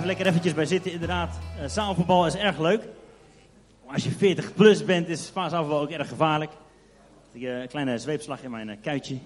blijf 0.00 0.08
lekker 0.08 0.26
eventjes 0.26 0.54
bij 0.54 0.66
zitten, 0.66 0.92
inderdaad. 0.92 1.38
Uh, 1.60 1.68
zaalvoetbal 1.68 2.26
is 2.26 2.34
erg 2.34 2.58
leuk. 2.58 2.82
Maar 3.84 3.94
als 3.94 4.04
je 4.04 4.10
40 4.10 4.54
plus 4.54 4.84
bent, 4.84 5.08
is 5.08 5.32
zaalvoetbal 5.32 5.80
ook 5.80 5.90
erg 5.90 6.08
gevaarlijk. 6.08 6.52
Ik 7.32 7.40
uh, 7.40 7.60
een 7.60 7.68
kleine 7.68 7.98
zweepslag 7.98 8.42
in 8.42 8.50
mijn 8.50 8.68
uh, 8.68 8.76
kuitje. 8.82 9.18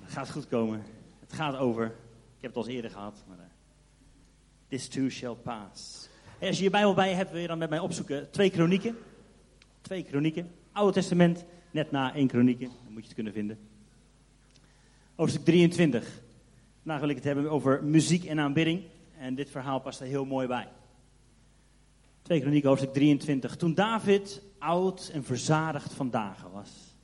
Het 0.00 0.12
gaat 0.12 0.30
goed 0.30 0.48
komen. 0.48 0.82
Het 1.20 1.32
gaat 1.32 1.56
over. 1.56 1.84
Ik 1.86 1.92
heb 2.40 2.50
het 2.50 2.56
al 2.56 2.64
eens 2.64 2.74
eerder 2.74 2.90
gehad. 2.90 3.24
Maar, 3.28 3.36
this 4.68 4.88
too 4.88 5.08
shall 5.08 5.34
pass. 5.34 6.08
Als 6.40 6.56
je 6.56 6.64
je 6.64 6.70
Bijbel 6.70 6.94
bij 6.94 7.12
hebt, 7.12 7.30
wil 7.30 7.40
je 7.40 7.46
dan 7.46 7.58
met 7.58 7.70
mij 7.70 7.78
opzoeken 7.78 8.30
twee 8.30 8.50
kronieken. 8.50 8.96
Twee 9.80 10.02
kronieken. 10.02 10.50
Oude 10.72 10.92
Testament, 10.92 11.44
net 11.70 11.90
na 11.90 12.14
één 12.14 12.26
kronieken. 12.26 12.68
Dan 12.84 12.92
moet 12.92 13.00
je 13.00 13.06
het 13.06 13.14
kunnen 13.14 13.32
vinden. 13.32 13.58
Hoofdstuk 15.14 15.44
23. 15.44 16.20
Vandaag 16.90 17.08
wil 17.08 17.16
het 17.16 17.26
hebben 17.26 17.50
over 17.50 17.84
muziek 17.84 18.24
en 18.24 18.40
aanbidding. 18.40 18.82
En 19.18 19.34
dit 19.34 19.50
verhaal 19.50 19.80
past 19.80 20.00
er 20.00 20.06
heel 20.06 20.24
mooi 20.24 20.46
bij. 20.46 20.68
2 22.22 22.40
Kronieken 22.40 22.68
hoofdstuk 22.68 22.92
23. 22.92 23.56
Toen 23.56 23.74
David 23.74 24.42
oud 24.58 25.10
en 25.12 25.24
verzadigd 25.24 25.92
van 25.92 26.10
dagen 26.10 26.50
was, 26.50 26.96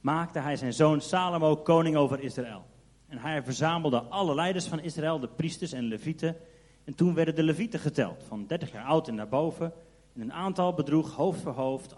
maakte 0.00 0.38
hij 0.38 0.56
zijn 0.56 0.72
zoon 0.72 1.00
Salomo 1.00 1.56
koning 1.56 1.96
over 1.96 2.20
Israël. 2.20 2.66
En 3.08 3.18
hij 3.18 3.42
verzamelde 3.42 4.00
alle 4.00 4.34
leiders 4.34 4.66
van 4.66 4.80
Israël, 4.80 5.20
de 5.20 5.28
priesters 5.28 5.72
en 5.72 5.84
levieten. 5.84 6.36
En 6.84 6.94
toen 6.94 7.14
werden 7.14 7.34
de 7.34 7.42
levieten 7.42 7.80
geteld, 7.80 8.24
van 8.28 8.46
30 8.46 8.72
jaar 8.72 8.84
oud 8.84 9.08
en 9.08 9.14
naar 9.14 9.28
boven. 9.28 9.72
En 10.14 10.20
een 10.20 10.32
aantal 10.32 10.74
bedroeg 10.74 11.14
hoofd 11.14 11.40
voor 11.40 11.52
hoofd 11.52 11.94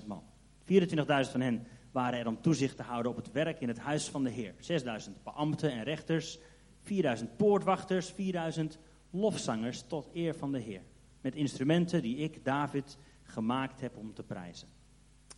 38.000 0.00 0.06
man. 0.06 0.22
24.000 0.64 1.30
van 1.30 1.40
hen 1.40 1.66
waren 1.92 2.18
er 2.18 2.26
om 2.26 2.40
toezicht 2.40 2.76
te 2.76 2.82
houden 2.82 3.10
op 3.10 3.16
het 3.16 3.32
werk 3.32 3.60
in 3.60 3.68
het 3.68 3.78
huis 3.78 4.08
van 4.08 4.24
de 4.24 4.30
Heer. 4.30 4.54
6000 4.58 5.22
beambten 5.22 5.72
en 5.72 5.82
rechters, 5.82 6.38
4000 6.82 7.36
poortwachters, 7.36 8.10
4000 8.10 8.78
lofzangers 9.10 9.84
tot 9.86 10.08
eer 10.12 10.34
van 10.34 10.52
de 10.52 10.58
Heer. 10.58 10.82
Met 11.20 11.34
instrumenten 11.34 12.02
die 12.02 12.16
ik, 12.16 12.44
David, 12.44 12.98
gemaakt 13.22 13.80
heb 13.80 13.96
om 13.96 14.14
te 14.14 14.22
prijzen. 14.22 14.68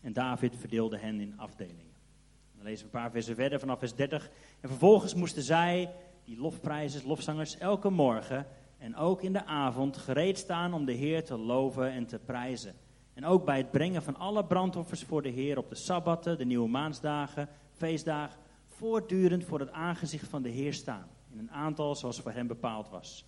En 0.01 0.13
David 0.13 0.57
verdeelde 0.57 0.99
hen 0.99 1.21
in 1.21 1.39
afdelingen. 1.39 1.93
Dan 2.55 2.65
lezen 2.65 2.87
we 2.87 2.93
een 2.93 3.03
paar 3.03 3.11
versen 3.11 3.35
verder 3.35 3.61
vanaf 3.61 3.79
vers 3.79 3.95
30. 3.95 4.31
En 4.61 4.69
vervolgens 4.69 5.15
moesten 5.15 5.43
zij, 5.43 5.95
die 6.25 6.39
lofprijzers, 6.39 7.05
lofzangers, 7.05 7.59
elke 7.59 7.91
morgen 7.91 8.47
en 8.79 8.97
ook 8.97 9.23
in 9.23 9.33
de 9.33 9.45
avond 9.45 9.97
gereed 9.97 10.39
staan 10.39 10.75
om 10.75 10.85
de 10.85 10.93
Heer 10.93 11.25
te 11.25 11.37
loven 11.37 11.91
en 11.91 12.07
te 12.07 12.19
prijzen. 12.19 12.75
En 13.15 13.25
ook 13.25 13.45
bij 13.45 13.57
het 13.57 13.71
brengen 13.71 14.03
van 14.03 14.17
alle 14.17 14.45
brandoffers 14.45 15.03
voor 15.03 15.23
de 15.23 15.29
Heer 15.29 15.59
op 15.59 15.69
de 15.69 15.75
sabbatten, 15.75 16.39
de 16.39 16.45
nieuwe 16.45 16.69
maansdagen, 16.69 17.49
feestdagen, 17.73 18.41
voortdurend 18.67 19.45
voor 19.45 19.61
het 19.61 19.73
aangezicht 19.73 20.29
van 20.29 20.43
de 20.43 20.49
Heer 20.49 20.75
staan. 20.75 21.07
In 21.31 21.39
een 21.39 21.51
aantal 21.51 21.95
zoals 21.95 22.21
voor 22.21 22.33
hem 22.33 22.47
bepaald 22.47 22.89
was. 22.89 23.25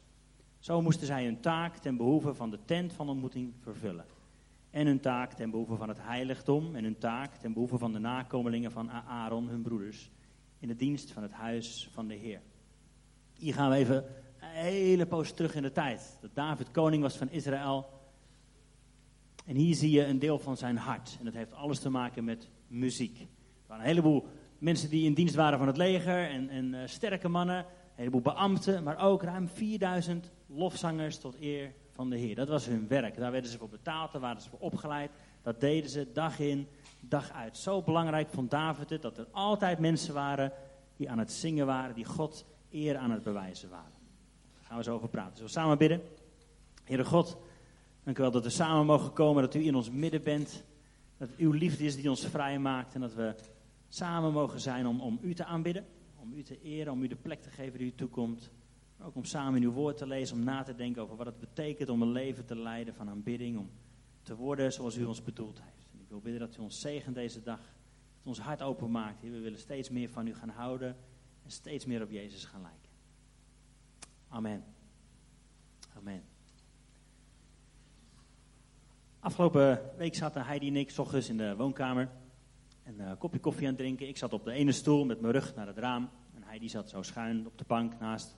Zo 0.59 0.83
moesten 0.83 1.07
zij 1.07 1.25
hun 1.25 1.41
taak 1.41 1.77
ten 1.77 1.97
behoeve 1.97 2.35
van 2.35 2.51
de 2.51 2.59
tent 2.65 2.93
van 2.93 3.09
ontmoeting 3.09 3.55
vervullen. 3.61 4.05
En 4.71 4.87
hun 4.87 5.01
taak 5.01 5.33
ten 5.33 5.51
behoeve 5.51 5.77
van 5.77 5.89
het 5.89 5.99
heiligdom 6.01 6.75
en 6.75 6.85
hun 6.85 6.99
taak 6.99 7.35
ten 7.35 7.53
behoeve 7.53 7.79
van 7.79 7.93
de 7.93 7.99
nakomelingen 7.99 8.73
van 8.73 8.91
Aaron, 8.91 9.49
hun 9.49 9.63
broeders, 9.63 10.11
in 10.59 10.69
de 10.69 10.77
dienst 10.77 11.11
van 11.11 11.23
het 11.23 11.33
huis 11.33 11.89
van 11.93 12.09
de 12.09 12.15
Heer. 12.15 12.41
Hier 13.35 13.55
gaan 13.55 13.71
we 13.71 13.77
even 13.77 14.05
een 14.41 14.49
hele 14.49 15.07
poos 15.07 15.33
terug 15.33 15.55
in 15.55 15.63
de 15.63 15.73
tijd. 15.73 16.19
Dat 16.21 16.35
David 16.35 16.71
koning 16.71 17.03
was 17.03 17.17
van 17.17 17.31
Israël 17.31 17.96
en 19.47 19.57
hier 19.57 19.75
zie 19.75 19.91
je 19.91 20.05
een 20.05 20.19
deel 20.19 20.39
van 20.39 20.57
zijn 20.57 20.77
hart. 20.77 21.17
En 21.19 21.25
dat 21.25 21.35
heeft 21.35 21.53
alles 21.53 21.79
te 21.79 21.91
maken 21.91 22.25
met 22.25 22.49
muziek. 22.67 23.21
Er 23.21 23.27
waren 23.67 23.83
een 23.83 23.91
heleboel 23.91 24.27
mensen 24.59 24.91
die 24.91 25.05
in 25.05 25.15
dienst 25.15 25.35
waren 25.35 25.59
van 25.59 25.67
het 25.67 25.77
leger 25.77 26.31
en, 26.31 26.49
en 26.49 26.75
uh, 26.75 26.81
sterke 26.85 27.29
mannen. 27.29 27.59
Een 27.59 28.03
heleboel 28.03 28.21
beambten, 28.21 28.83
maar 28.83 28.99
ook 28.99 29.23
ruim 29.23 29.49
4000 29.49 30.31
lofzangers 30.47 31.19
tot 31.19 31.37
eer 31.41 31.73
van 31.91 32.11
de 32.11 32.17
Heer. 32.17 32.35
Dat 32.35 32.49
was 32.49 32.67
hun 32.67 32.89
werk. 32.89 33.17
Daar 33.17 33.33
werden 33.33 33.51
ze 33.51 33.59
voor 33.59 33.69
betaald, 33.69 34.13
daar 34.13 34.21
waren 34.21 34.43
ze 34.43 34.49
voor 34.49 34.59
opgeleid. 34.59 35.11
Dat 35.43 35.61
deden 35.61 35.91
ze 35.91 36.13
dag 36.13 36.39
in, 36.39 36.69
dag 37.01 37.33
uit. 37.33 37.57
Zo 37.57 37.83
belangrijk 37.83 38.29
vond 38.29 38.51
David 38.51 38.91
het 38.91 39.03
dat 39.03 39.19
er 39.19 39.27
altijd 39.31 39.79
mensen 39.79 40.15
waren 40.15 40.53
die 40.97 41.11
aan 41.11 41.19
het 41.19 41.33
zingen 41.33 41.67
waren, 41.67 41.95
die 41.95 42.05
God 42.05 42.45
eer 42.71 42.97
aan 42.97 43.11
het 43.11 43.23
bewijzen 43.23 43.71
waren. 43.71 43.93
Daar 44.55 44.65
gaan 44.65 44.77
we 44.77 44.83
zo 44.83 44.95
over 44.95 45.09
praten. 45.09 45.33
Zullen 45.37 45.53
we 45.53 45.59
samen 45.59 45.79
bidden? 45.79 46.03
Heere 46.85 47.05
God, 47.05 47.39
Dank 48.07 48.19
u 48.19 48.23
wel 48.23 48.31
dat 48.31 48.45
we 48.45 48.51
samen 48.51 48.87
mogen 48.87 49.13
komen, 49.13 49.43
dat 49.43 49.55
u 49.55 49.67
in 49.67 49.75
ons 49.75 49.91
midden 49.91 50.23
bent. 50.23 50.65
Dat 51.17 51.29
uw 51.37 51.51
liefde 51.51 51.85
is 51.85 51.97
die 51.97 52.11
ons 52.11 52.27
vrij 52.27 52.59
maakt 52.59 52.95
en 52.95 53.01
dat 53.01 53.15
we 53.15 53.35
samen 53.89 54.33
mogen 54.33 54.61
zijn 54.61 54.87
om, 54.87 55.01
om 55.01 55.19
u 55.23 55.35
te 55.35 55.45
aanbidden. 55.45 55.87
Om 56.17 56.33
u 56.33 56.43
te 56.43 56.63
eren, 56.63 56.93
om 56.93 57.03
u 57.03 57.09
de 57.09 57.17
plek 57.17 57.43
te 57.43 57.51
geven 57.51 57.79
die 57.79 57.87
u 57.87 57.95
toekomt. 57.95 58.51
Maar 58.97 59.07
ook 59.07 59.15
om 59.15 59.25
samen 59.25 59.57
in 59.57 59.69
uw 59.69 59.73
woord 59.73 59.97
te 59.97 60.07
lezen, 60.07 60.37
om 60.37 60.45
na 60.45 60.63
te 60.63 60.75
denken 60.75 61.03
over 61.03 61.17
wat 61.17 61.27
het 61.27 61.41
betekent 61.41 61.89
om 61.89 62.03
een 62.03 62.13
leven 62.13 62.45
te 62.45 62.57
leiden 62.57 62.95
van 62.95 63.09
aanbidding. 63.09 63.59
Om 63.59 63.71
te 64.23 64.37
worden 64.37 64.73
zoals 64.73 64.97
u 64.97 65.05
ons 65.05 65.23
bedoeld 65.23 65.63
heeft. 65.63 65.89
En 65.93 66.01
ik 66.01 66.09
wil 66.09 66.21
bidden 66.21 66.41
dat 66.41 66.57
u 66.57 66.61
ons 66.61 66.81
zegen 66.81 67.13
deze 67.13 67.43
dag. 67.43 67.61
Dat 68.17 68.27
ons 68.27 68.39
hart 68.39 68.63
openmaakt. 68.63 69.23
We 69.23 69.41
willen 69.41 69.59
steeds 69.59 69.91
meer 69.91 70.09
van 70.11 70.27
u 70.27 70.35
gaan 70.35 70.49
houden 70.49 70.97
en 71.45 71.51
steeds 71.51 71.85
meer 71.87 72.03
op 72.03 72.11
Jezus 72.11 72.45
gaan 72.45 72.63
lijken. 72.63 72.91
Amen. 74.29 74.65
Amen. 75.97 76.36
Afgelopen 79.27 79.81
week 79.97 80.15
zaten 80.15 80.45
Heidi 80.45 80.69
en 80.69 80.77
ik 80.77 80.91
s 80.91 80.99
ochtends 80.99 81.29
in 81.29 81.37
de 81.37 81.57
woonkamer. 81.57 82.11
En 82.83 83.01
een 83.01 83.19
kopje 83.19 83.39
koffie 83.39 83.63
aan 83.63 83.73
het 83.73 83.79
drinken. 83.79 84.09
Ik 84.09 84.17
zat 84.17 84.33
op 84.33 84.45
de 84.45 84.53
ene 84.53 84.73
stoel 84.73 85.05
met 85.05 85.21
mijn 85.21 85.33
rug 85.33 85.55
naar 85.55 85.67
het 85.67 85.79
raam. 85.79 86.11
En 86.35 86.43
Heidi 86.43 86.69
zat 86.69 86.89
zo 86.89 87.03
schuin 87.03 87.47
op 87.47 87.59
de 87.59 87.65
bank 87.67 87.99
naast. 88.01 88.37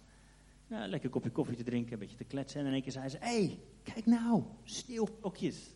Ja, 0.67 0.87
lekker 0.87 1.11
kopje 1.11 1.31
koffie 1.31 1.57
te 1.57 1.63
drinken, 1.63 1.93
een 1.93 1.99
beetje 1.99 2.17
te 2.17 2.25
kletsen. 2.25 2.61
En 2.61 2.67
in 2.67 2.73
één 2.73 2.83
keer 2.83 2.93
zei 2.93 3.09
ze, 3.09 3.17
hé, 3.21 3.45
hey, 3.45 3.61
kijk 3.83 4.07
nou, 4.07 4.43
sneeuwklokjes. 4.65 5.75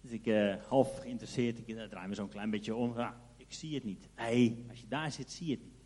Dus 0.00 0.10
ik, 0.10 0.26
uh, 0.26 0.54
half 0.68 0.98
geïnteresseerd, 0.98 1.58
ik 1.58 1.88
draai 1.88 2.08
me 2.08 2.14
zo'n 2.14 2.28
klein 2.28 2.50
beetje 2.50 2.74
om. 2.74 2.98
Ja, 2.98 3.20
ik 3.36 3.52
zie 3.52 3.74
het 3.74 3.84
niet. 3.84 4.08
Hé, 4.14 4.24
hey, 4.24 4.64
als 4.68 4.80
je 4.80 4.88
daar 4.88 5.12
zit, 5.12 5.30
zie 5.30 5.46
je 5.46 5.52
het 5.52 5.64
niet. 5.64 5.82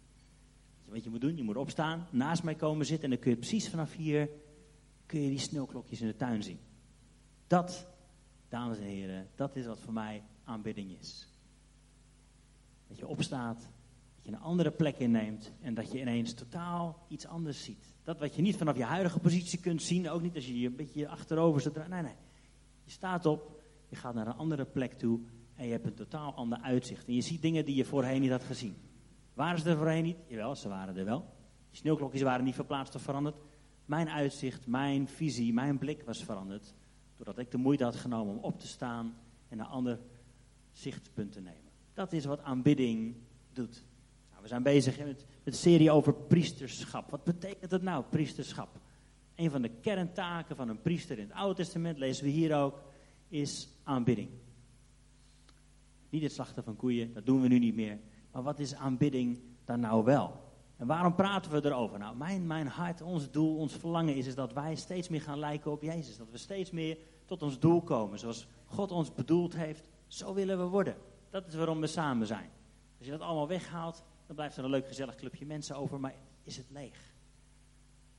Wat 0.85 1.05
je 1.05 1.11
moet 1.11 1.21
doen, 1.21 1.37
je 1.37 1.43
moet 1.43 1.57
opstaan, 1.57 2.07
naast 2.11 2.43
mij 2.43 2.55
komen 2.55 2.87
zitten. 2.87 3.05
En 3.05 3.11
dan 3.11 3.19
kun 3.19 3.31
je 3.31 3.37
precies 3.37 3.69
vanaf 3.69 3.95
hier, 3.95 4.31
kun 5.07 5.21
je 5.21 5.29
die 5.29 5.39
sneeuwklokjes 5.39 6.01
in 6.01 6.07
de 6.07 6.17
tuin 6.17 6.43
zien. 6.43 6.59
Dat 7.47 7.97
Dames 8.49 8.79
en 8.79 8.85
heren, 8.85 9.29
dat 9.35 9.57
is 9.57 9.67
wat 9.67 9.81
voor 9.81 9.93
mij 9.93 10.23
aanbidding 10.45 10.99
is. 10.99 11.29
Dat 12.87 12.99
je 12.99 13.07
opstaat, 13.07 13.61
dat 13.61 14.25
je 14.25 14.33
een 14.33 14.41
andere 14.41 14.71
plek 14.71 14.99
inneemt 14.99 15.53
en 15.61 15.75
dat 15.75 15.93
je 15.93 16.01
ineens 16.01 16.35
totaal 16.35 17.07
iets 17.09 17.27
anders 17.27 17.65
ziet. 17.65 17.95
Dat 18.03 18.19
wat 18.19 18.35
je 18.35 18.43
niet 18.43 18.57
vanaf 18.57 18.77
je 18.77 18.85
huidige 18.85 19.19
positie 19.19 19.61
kunt 19.61 19.83
zien, 19.83 20.11
ook 20.11 20.23
niet 20.23 20.35
als 20.35 20.47
je 20.47 20.61
je 20.61 20.67
een 20.67 20.77
beetje 20.77 21.09
achterover 21.09 21.61
zit. 21.61 21.89
Nee, 21.89 22.03
nee. 22.03 22.15
Je 22.85 22.91
staat 22.91 23.27
op, 23.27 23.63
je 23.89 23.97
gaat 23.97 24.15
naar 24.15 24.27
een 24.27 24.37
andere 24.37 24.65
plek 24.65 24.93
toe 24.93 25.21
en 25.55 25.67
je 25.67 25.73
hebt 25.73 25.87
een 25.87 25.95
totaal 25.95 26.35
ander 26.35 26.59
uitzicht. 26.59 27.07
En 27.07 27.15
je 27.15 27.21
ziet 27.21 27.43
dingen 27.43 27.65
die 27.65 27.75
je 27.75 27.85
voorheen 27.85 28.21
niet 28.21 28.31
had 28.31 28.45
gezien. 28.45 28.77
Waren 29.35 29.61
ze 29.61 29.71
er 29.71 29.77
voorheen 29.77 30.05
niet? 30.05 30.17
Jawel, 30.27 30.55
ze 30.55 30.69
waren 30.69 30.97
er 30.97 31.05
wel. 31.05 31.37
Die 31.71 31.79
sneeuwklokjes 31.79 32.23
waren 32.23 32.45
niet 32.45 32.55
verplaatst 32.55 32.95
of 32.95 33.03
veranderd. 33.03 33.37
Mijn 33.85 34.09
uitzicht, 34.09 34.67
mijn 34.67 35.09
visie, 35.09 35.53
mijn 35.53 35.79
blik 35.79 36.03
was 36.03 36.25
veranderd. 36.25 36.75
Doordat 37.19 37.39
ik 37.39 37.51
de 37.51 37.57
moeite 37.57 37.85
had 37.85 37.97
genomen 37.97 38.35
om 38.35 38.43
op 38.43 38.61
te 38.61 38.67
staan 38.67 39.17
en 39.49 39.59
een 39.59 39.67
ander 39.67 39.99
zichtpunt 40.73 41.33
te 41.33 41.41
nemen. 41.41 41.71
Dat 41.95 42.13
is 42.13 42.25
wat 42.25 42.43
aanbidding 42.43 43.15
doet. 43.53 43.85
Nou, 44.31 44.43
we 44.43 44.49
zijn 44.49 44.63
bezig 44.63 44.99
met, 44.99 45.07
met 45.07 45.27
een 45.45 45.53
serie 45.53 45.91
over 45.91 46.15
priesterschap. 46.15 47.11
Wat 47.11 47.25
betekent 47.25 47.71
dat 47.71 47.83
nou, 47.83 48.05
priesterschap? 48.11 48.81
Een 49.35 49.51
van 49.51 49.63
de 49.63 49.71
kerntaken 49.81 50.57
van 50.57 50.69
een 50.69 50.83
priester 50.83 51.19
in 51.19 51.29
het 51.29 51.37
Oude 51.37 51.55
Testament, 51.55 51.99
lezen 51.99 52.25
we 52.25 52.31
hier 52.31 52.57
ook, 52.57 52.83
is 53.29 53.69
aanbidding. 53.83 54.29
Niet 56.11 56.23
het 56.23 56.33
slachten 56.33 56.65
van 56.65 56.77
koeien, 56.77 57.13
dat 57.13 57.27
doen 57.27 57.41
we 57.41 57.49
nu 57.49 57.59
niet 57.59 57.75
meer. 57.75 57.99
Maar 58.33 58.43
wat 58.43 58.59
is 58.59 58.75
aanbidding 58.75 59.41
dan 59.65 59.81
nou 59.81 60.05
wel? 60.05 60.48
En 60.79 60.87
waarom 60.87 61.15
praten 61.15 61.51
we 61.51 61.65
erover? 61.65 61.99
Nou, 61.99 62.17
mijn, 62.17 62.47
mijn 62.47 62.67
hart, 62.67 63.03
ons 63.03 63.31
doel, 63.31 63.57
ons 63.57 63.73
verlangen 63.73 64.17
is, 64.17 64.27
is 64.27 64.35
dat 64.35 64.53
wij 64.53 64.75
steeds 64.75 65.09
meer 65.09 65.21
gaan 65.21 65.39
lijken 65.39 65.71
op 65.71 65.83
Jezus. 65.83 66.17
Dat 66.17 66.31
we 66.31 66.39
steeds 66.39 66.71
meer 66.71 66.99
tot 67.25 67.43
ons 67.43 67.59
doel 67.59 67.83
komen. 67.83 68.19
Zoals 68.19 68.47
God 68.65 68.93
ons 68.93 69.15
bedoeld 69.15 69.57
heeft, 69.57 69.89
zo 70.07 70.35
willen 70.35 70.59
we 70.59 70.65
worden. 70.65 70.97
Dat 71.31 71.47
is 71.47 71.55
waarom 71.55 71.81
we 71.81 71.87
samen 71.87 72.27
zijn. 72.27 72.51
Als 72.99 73.07
je 73.07 73.13
dat 73.13 73.21
allemaal 73.21 73.49
weghaalt, 73.49 74.03
dan 74.27 74.37
blijft 74.37 74.57
er 74.57 74.65
een 74.65 74.71
leuk 74.71 74.87
gezellig 74.87 75.15
clubje 75.15 75.47
mensen 75.47 75.77
over, 75.77 76.01
maar 76.01 76.15
is 76.43 76.57
het 76.57 76.71
leeg. 76.71 77.15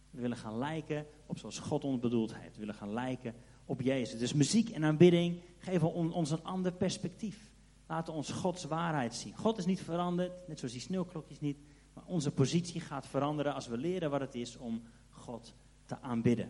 We 0.09 0.21
willen 0.21 0.37
gaan 0.37 0.57
lijken 0.57 1.05
op 1.25 1.37
zoals 1.37 1.59
God 1.59 1.83
ons 1.83 1.99
bedoeld 1.99 2.35
heeft. 2.35 2.53
We 2.53 2.59
willen 2.59 2.75
gaan 2.75 2.93
lijken 2.93 3.35
op 3.65 3.81
Jezus. 3.81 4.19
Dus 4.19 4.33
muziek 4.33 4.69
en 4.69 4.83
aanbidding 4.83 5.39
geven 5.57 5.93
ons 5.93 6.31
een 6.31 6.43
ander 6.43 6.71
perspectief. 6.71 7.51
Laten 7.87 8.13
ons 8.13 8.31
Gods 8.31 8.63
waarheid 8.63 9.15
zien. 9.15 9.35
God 9.35 9.57
is 9.57 9.65
niet 9.65 9.81
veranderd, 9.81 10.47
net 10.47 10.57
zoals 10.57 10.73
die 10.73 10.81
sneeuwklokjes 10.81 11.39
niet. 11.39 11.57
Maar 11.93 12.03
onze 12.05 12.31
positie 12.31 12.81
gaat 12.81 13.07
veranderen 13.07 13.53
als 13.53 13.67
we 13.67 13.77
leren 13.77 14.09
wat 14.09 14.21
het 14.21 14.35
is 14.35 14.57
om 14.57 14.81
God 15.09 15.53
te 15.85 16.01
aanbidden. 16.01 16.49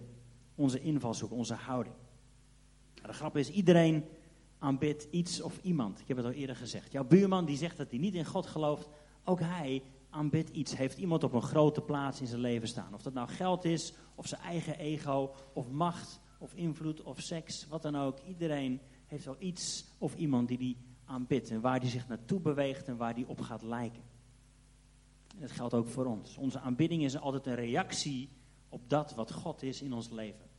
Onze 0.55 0.81
invalshoek, 0.81 1.31
onze 1.31 1.53
houding. 1.53 1.95
De 2.93 3.13
grap 3.13 3.37
is, 3.37 3.49
iedereen 3.49 4.05
aanbidt 4.59 5.07
iets 5.11 5.41
of 5.41 5.59
iemand. 5.61 5.99
Ik 5.99 6.07
heb 6.07 6.17
het 6.17 6.25
al 6.25 6.31
eerder 6.31 6.55
gezegd. 6.55 6.91
Jouw 6.91 7.03
buurman 7.03 7.45
die 7.45 7.57
zegt 7.57 7.77
dat 7.77 7.89
hij 7.89 7.99
niet 7.99 8.15
in 8.15 8.25
God 8.25 8.45
gelooft, 8.45 8.89
ook 9.23 9.39
hij 9.39 9.83
aanbidt 10.09 10.49
iets. 10.49 10.75
Heeft 10.75 10.97
iemand 10.97 11.23
op 11.23 11.33
een 11.33 11.41
grote 11.41 11.81
plaats 11.81 12.21
in 12.21 12.27
zijn 12.27 12.41
leven 12.41 12.67
staan. 12.67 12.93
Of 12.93 13.01
dat 13.01 13.13
nou 13.13 13.27
geld 13.27 13.65
is, 13.65 13.93
of 14.15 14.27
zijn 14.27 14.41
eigen 14.41 14.77
ego, 14.77 15.35
of 15.53 15.69
macht, 15.69 16.19
of 16.39 16.53
invloed, 16.53 17.01
of 17.01 17.19
seks, 17.19 17.67
wat 17.67 17.81
dan 17.81 17.95
ook. 17.95 18.19
Iedereen 18.27 18.79
heeft 19.05 19.25
wel 19.25 19.35
iets 19.39 19.85
of 19.97 20.15
iemand 20.15 20.47
die 20.47 20.57
die 20.57 20.77
aanbidt. 21.05 21.49
En 21.49 21.61
waar 21.61 21.79
die 21.79 21.89
zich 21.89 22.07
naartoe 22.07 22.39
beweegt 22.39 22.87
en 22.87 22.97
waar 22.97 23.15
die 23.15 23.27
op 23.27 23.41
gaat 23.41 23.61
lijken. 23.61 24.03
En 25.39 25.47
dat 25.47 25.55
geldt 25.55 25.73
ook 25.73 25.87
voor 25.87 26.05
ons. 26.05 26.37
Onze 26.37 26.59
aanbidding 26.59 27.03
is 27.03 27.17
altijd 27.17 27.45
een 27.45 27.55
reactie 27.55 28.29
op 28.69 28.89
dat 28.89 29.13
wat 29.13 29.31
God 29.31 29.63
is 29.63 29.81
in 29.81 29.93
ons 29.93 30.09
leven. 30.09 30.49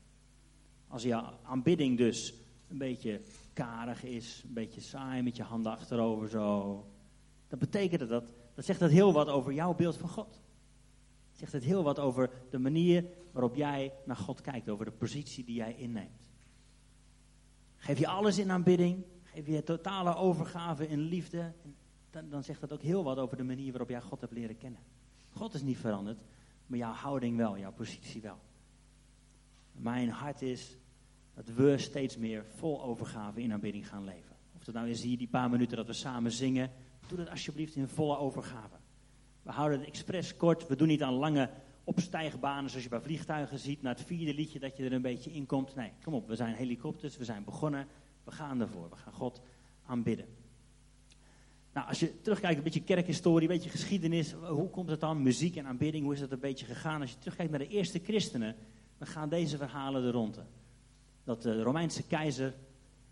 Als 0.88 1.02
je 1.02 1.22
aanbidding 1.42 1.98
dus 1.98 2.34
een 2.68 2.78
beetje 2.78 3.20
karig 3.52 4.04
is, 4.04 4.42
een 4.46 4.52
beetje 4.52 4.80
saai 4.80 5.22
met 5.22 5.36
je 5.36 5.42
handen 5.42 5.72
achterover 5.72 6.28
zo, 6.28 6.86
dan 7.48 7.58
betekent 7.58 8.08
dat, 8.08 8.32
dat 8.54 8.64
zegt 8.64 8.80
dat 8.80 8.90
heel 8.90 9.12
wat 9.12 9.28
over 9.28 9.52
jouw 9.52 9.74
beeld 9.74 9.96
van 9.96 10.08
God. 10.08 10.40
Zegt 11.32 11.52
het 11.52 11.64
heel 11.64 11.82
wat 11.82 11.98
over 11.98 12.30
de 12.50 12.58
manier 12.58 13.04
waarop 13.32 13.54
jij 13.54 13.92
naar 14.04 14.16
God 14.16 14.40
kijkt, 14.40 14.68
over 14.68 14.84
de 14.84 14.90
positie 14.90 15.44
die 15.44 15.54
jij 15.54 15.74
inneemt. 15.74 16.28
Geef 17.76 17.98
je 17.98 18.06
alles 18.08 18.38
in 18.38 18.50
aanbidding, 18.50 19.04
geef 19.22 19.46
je 19.46 19.62
totale 19.62 20.14
overgave 20.14 20.88
in 20.88 21.00
liefde, 21.00 21.52
dan, 22.10 22.28
dan 22.28 22.44
zegt 22.44 22.60
dat 22.60 22.72
ook 22.72 22.82
heel 22.82 23.04
wat 23.04 23.18
over 23.18 23.36
de 23.36 23.42
manier 23.42 23.70
waarop 23.70 23.88
jij 23.88 24.00
God 24.00 24.20
hebt 24.20 24.32
leren 24.32 24.56
kennen. 24.56 24.80
God 25.32 25.54
is 25.54 25.62
niet 25.62 25.78
veranderd, 25.78 26.20
maar 26.66 26.78
jouw 26.78 26.92
houding 26.92 27.36
wel, 27.36 27.58
jouw 27.58 27.72
positie 27.72 28.20
wel. 28.20 28.38
Mijn 29.72 30.08
hart 30.08 30.42
is 30.42 30.76
dat 31.34 31.48
we 31.54 31.78
steeds 31.78 32.16
meer 32.16 32.44
vol 32.44 32.82
overgave 32.82 33.42
in 33.42 33.52
aanbidding 33.52 33.88
gaan 33.88 34.04
leven. 34.04 34.36
Of 34.56 34.64
dat 34.64 34.74
nou 34.74 34.88
is 34.88 35.02
hier 35.02 35.18
die 35.18 35.28
paar 35.28 35.50
minuten 35.50 35.76
dat 35.76 35.86
we 35.86 35.92
samen 35.92 36.32
zingen, 36.32 36.70
doe 37.06 37.18
dat 37.18 37.28
alsjeblieft 37.28 37.76
in 37.76 37.88
volle 37.88 38.18
overgave. 38.18 38.76
We 39.42 39.50
houden 39.50 39.78
het 39.78 39.88
expres 39.88 40.36
kort, 40.36 40.66
we 40.66 40.76
doen 40.76 40.88
niet 40.88 41.02
aan 41.02 41.14
lange 41.14 41.50
opstijgbanen 41.84 42.70
zoals 42.70 42.84
je 42.84 42.90
bij 42.90 43.00
vliegtuigen 43.00 43.58
ziet, 43.58 43.82
naar 43.82 43.94
het 43.94 44.04
vierde 44.04 44.34
liedje 44.34 44.58
dat 44.58 44.76
je 44.76 44.84
er 44.84 44.92
een 44.92 45.02
beetje 45.02 45.32
in 45.32 45.46
komt. 45.46 45.74
Nee, 45.74 45.92
kom 46.02 46.14
op, 46.14 46.28
we 46.28 46.36
zijn 46.36 46.54
helikopters, 46.54 47.16
we 47.16 47.24
zijn 47.24 47.44
begonnen, 47.44 47.86
we 48.24 48.30
gaan 48.30 48.60
ervoor, 48.60 48.88
we 48.90 48.96
gaan 48.96 49.12
God 49.12 49.42
aanbidden. 49.86 50.26
Nou, 51.72 51.88
als 51.88 52.00
je 52.00 52.20
terugkijkt, 52.20 52.56
een 52.56 52.62
beetje 52.62 52.82
kerkhistorie, 52.82 53.48
een 53.48 53.54
beetje 53.54 53.70
geschiedenis, 53.70 54.32
hoe 54.32 54.70
komt 54.70 54.90
het 54.90 55.00
dan? 55.00 55.22
Muziek 55.22 55.56
en 55.56 55.66
aanbidding, 55.66 56.04
hoe 56.04 56.14
is 56.14 56.20
dat 56.20 56.32
een 56.32 56.40
beetje 56.40 56.66
gegaan? 56.66 57.00
Als 57.00 57.10
je 57.10 57.18
terugkijkt 57.18 57.50
naar 57.50 57.60
de 57.60 57.68
eerste 57.68 57.98
christenen, 57.98 58.56
dan 58.98 59.06
gaan 59.06 59.28
deze 59.28 59.56
verhalen 59.56 60.04
er 60.04 60.12
rond. 60.12 60.40
Dat 61.24 61.42
de 61.42 61.62
Romeinse 61.62 62.02
keizer 62.02 62.54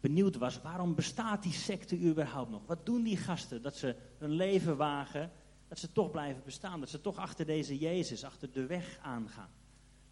benieuwd 0.00 0.36
was, 0.36 0.60
waarom 0.60 0.94
bestaat 0.94 1.42
die 1.42 1.52
secte 1.52 1.98
überhaupt 1.98 2.50
nog? 2.50 2.66
Wat 2.66 2.86
doen 2.86 3.02
die 3.02 3.16
gasten? 3.16 3.62
Dat 3.62 3.76
ze 3.76 3.96
hun 4.18 4.30
leven 4.30 4.76
wagen, 4.76 5.30
dat 5.68 5.78
ze 5.78 5.92
toch 5.92 6.10
blijven 6.10 6.42
bestaan. 6.44 6.80
Dat 6.80 6.88
ze 6.88 7.00
toch 7.00 7.16
achter 7.16 7.46
deze 7.46 7.78
Jezus, 7.78 8.24
achter 8.24 8.52
de 8.52 8.66
weg 8.66 8.98
aangaan. 9.02 9.48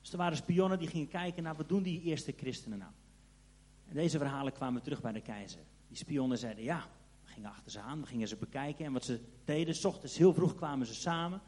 Dus 0.01 0.13
er 0.13 0.19
waren 0.19 0.37
spionnen 0.37 0.79
die 0.79 0.89
gingen 0.89 1.09
kijken 1.09 1.43
naar, 1.43 1.55
wat 1.55 1.69
doen 1.69 1.83
die 1.83 2.03
eerste 2.03 2.35
christenen 2.37 2.79
nou? 2.79 2.93
En 3.89 3.95
deze 3.95 4.19
verhalen 4.19 4.53
kwamen 4.53 4.83
terug 4.83 5.01
bij 5.01 5.13
de 5.13 5.21
keizer. 5.21 5.61
Die 5.89 5.97
spionnen 5.97 6.39
zeiden, 6.39 6.65
ja, 6.65 6.89
gingen 7.37 7.51
achter 7.51 7.71
ze 7.71 7.81
aan, 7.81 8.01
we 8.01 8.07
gingen 8.07 8.29
ze 8.29 8.37
bekijken. 8.37 8.85
En 8.85 8.93
wat 8.93 9.05
ze 9.05 9.21
deden, 9.45 9.75
s 9.75 9.85
ochtends 9.85 10.17
heel 10.17 10.35
vroeg 10.35 10.55
kwamen 10.55 10.87
ze 10.87 10.95
samen. 10.95 11.41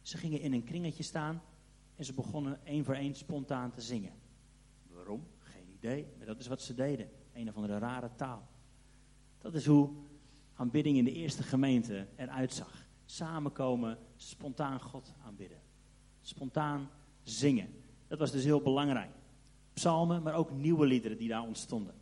Ze 0.00 0.16
gingen 0.16 0.40
in 0.40 0.52
een 0.52 0.64
kringetje 0.64 1.02
staan 1.02 1.42
en 1.96 2.04
ze 2.04 2.12
begonnen 2.12 2.60
één 2.64 2.84
voor 2.84 2.94
één 2.94 3.14
spontaan 3.14 3.70
te 3.70 3.80
zingen. 3.80 4.12
Waarom? 4.88 5.26
Geen 5.38 5.68
idee, 5.72 6.06
maar 6.16 6.26
dat 6.26 6.38
is 6.38 6.46
wat 6.46 6.62
ze 6.62 6.74
deden. 6.74 7.08
Een 7.32 7.48
of 7.48 7.54
andere 7.54 7.78
rare 7.78 8.10
taal. 8.16 8.48
Dat 9.38 9.54
is 9.54 9.66
hoe 9.66 9.90
aanbidding 10.54 10.96
in 10.96 11.04
de 11.04 11.12
eerste 11.12 11.42
gemeente 11.42 12.06
eruit 12.16 12.52
zag. 12.52 12.86
Samenkomen, 13.04 13.98
spontaan 14.16 14.80
God 14.80 15.14
aanbidden. 15.24 15.58
Spontaan 16.20 16.90
zingen. 17.22 17.68
Dat 18.08 18.18
was 18.18 18.30
dus 18.30 18.44
heel 18.44 18.60
belangrijk. 18.60 19.10
Psalmen, 19.72 20.22
maar 20.22 20.34
ook 20.34 20.50
nieuwe 20.50 20.86
liederen 20.86 21.18
die 21.18 21.28
daar 21.28 21.42
ontstonden. 21.42 21.94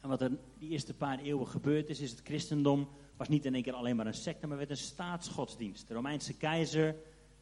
En 0.00 0.08
wat 0.08 0.20
er 0.20 0.38
die 0.60 0.68
eerste 0.68 0.94
paar 0.94 1.18
eeuwen 1.18 1.46
gebeurd 1.46 1.88
is, 1.88 2.00
is 2.00 2.10
het 2.10 2.20
christendom 2.24 2.88
was 3.16 3.28
niet 3.28 3.44
in 3.44 3.54
één 3.54 3.62
keer 3.62 3.72
alleen 3.72 3.96
maar 3.96 4.06
een 4.06 4.14
secte, 4.14 4.46
maar 4.46 4.56
werd 4.56 4.70
een 4.70 4.76
staatsgodsdienst. 4.76 5.88
De 5.88 5.94
Romeinse 5.94 6.36
keizer 6.36 6.96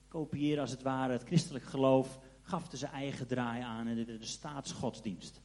kopieerde 0.09 0.61
als 0.61 0.71
het 0.71 0.83
ware 0.83 1.13
het 1.13 1.23
christelijk 1.23 1.65
geloof, 1.65 2.19
gaf 2.43 2.73
er 2.73 2.79
zijn 2.79 2.93
eigen 2.93 3.27
draai 3.27 3.63
aan 3.63 3.87
en 3.87 4.05
de 4.05 4.19
staatsgodsdienst. 4.21 5.41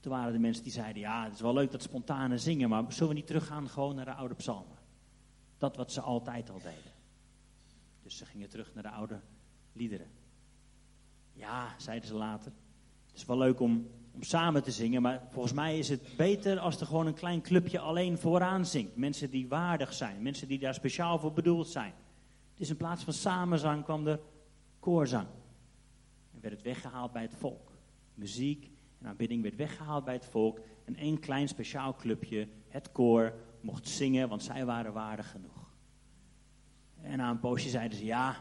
Toen 0.00 0.12
waren 0.12 0.32
de 0.32 0.38
mensen 0.38 0.62
die 0.62 0.72
zeiden, 0.72 1.02
ja, 1.02 1.24
het 1.24 1.34
is 1.34 1.40
wel 1.40 1.52
leuk 1.52 1.70
dat 1.70 1.82
spontane 1.82 2.38
zingen, 2.38 2.68
maar 2.68 2.92
zullen 2.92 3.08
we 3.08 3.14
niet 3.14 3.26
teruggaan 3.26 3.68
gewoon 3.68 3.94
naar 3.94 4.04
de 4.04 4.14
oude 4.14 4.34
psalmen? 4.34 4.78
Dat 5.58 5.76
wat 5.76 5.92
ze 5.92 6.00
altijd 6.00 6.50
al 6.50 6.58
deden. 6.58 6.92
Dus 8.02 8.16
ze 8.16 8.26
gingen 8.26 8.48
terug 8.48 8.74
naar 8.74 8.82
de 8.82 8.90
oude 8.90 9.20
liederen. 9.72 10.10
Ja, 11.32 11.74
zeiden 11.78 12.08
ze 12.08 12.14
later. 12.14 12.52
Het 13.06 13.16
is 13.16 13.24
wel 13.24 13.38
leuk 13.38 13.60
om 13.60 13.88
om 14.14 14.22
samen 14.22 14.62
te 14.62 14.70
zingen. 14.70 15.02
Maar 15.02 15.22
volgens 15.30 15.54
mij 15.54 15.78
is 15.78 15.88
het 15.88 16.16
beter 16.16 16.58
als 16.58 16.80
er 16.80 16.86
gewoon 16.86 17.06
een 17.06 17.14
klein 17.14 17.42
clubje 17.42 17.78
alleen 17.78 18.18
vooraan 18.18 18.66
zingt. 18.66 18.96
Mensen 18.96 19.30
die 19.30 19.48
waardig 19.48 19.92
zijn, 19.92 20.22
mensen 20.22 20.48
die 20.48 20.58
daar 20.58 20.74
speciaal 20.74 21.18
voor 21.18 21.32
bedoeld 21.32 21.68
zijn. 21.68 21.92
Dus 22.54 22.68
in 22.68 22.76
plaats 22.76 23.04
van 23.04 23.12
samenzang 23.12 23.84
kwam 23.84 24.06
er 24.06 24.20
koorzang. 24.80 25.26
En 26.34 26.40
werd 26.40 26.54
het 26.54 26.62
weggehaald 26.62 27.12
bij 27.12 27.22
het 27.22 27.34
volk. 27.34 27.72
Muziek 28.14 28.70
en 29.00 29.06
aanbidding 29.06 29.42
werd 29.42 29.56
weggehaald 29.56 30.04
bij 30.04 30.14
het 30.14 30.26
volk. 30.26 30.60
En 30.84 30.96
één 30.96 31.20
klein 31.20 31.48
speciaal 31.48 31.94
clubje, 31.94 32.48
het 32.68 32.92
koor, 32.92 33.32
mocht 33.60 33.88
zingen, 33.88 34.28
want 34.28 34.42
zij 34.42 34.64
waren 34.64 34.92
waardig 34.92 35.30
genoeg. 35.30 35.72
En 37.02 37.18
na 37.18 37.30
een 37.30 37.40
poosje 37.40 37.68
zeiden 37.68 37.98
ze, 37.98 38.04
ja, 38.04 38.36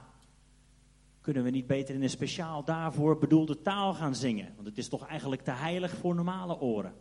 kunnen 1.23 1.43
we 1.43 1.49
niet 1.49 1.67
beter 1.67 1.95
in 1.95 2.01
een 2.01 2.09
speciaal 2.09 2.63
daarvoor 2.63 3.17
bedoelde 3.17 3.61
taal 3.61 3.93
gaan 3.93 4.15
zingen? 4.15 4.51
Want 4.55 4.67
het 4.67 4.77
is 4.77 4.89
toch 4.89 5.07
eigenlijk 5.07 5.41
te 5.41 5.51
heilig 5.51 5.95
voor 5.95 6.15
normale 6.15 6.59
oren. 6.59 6.93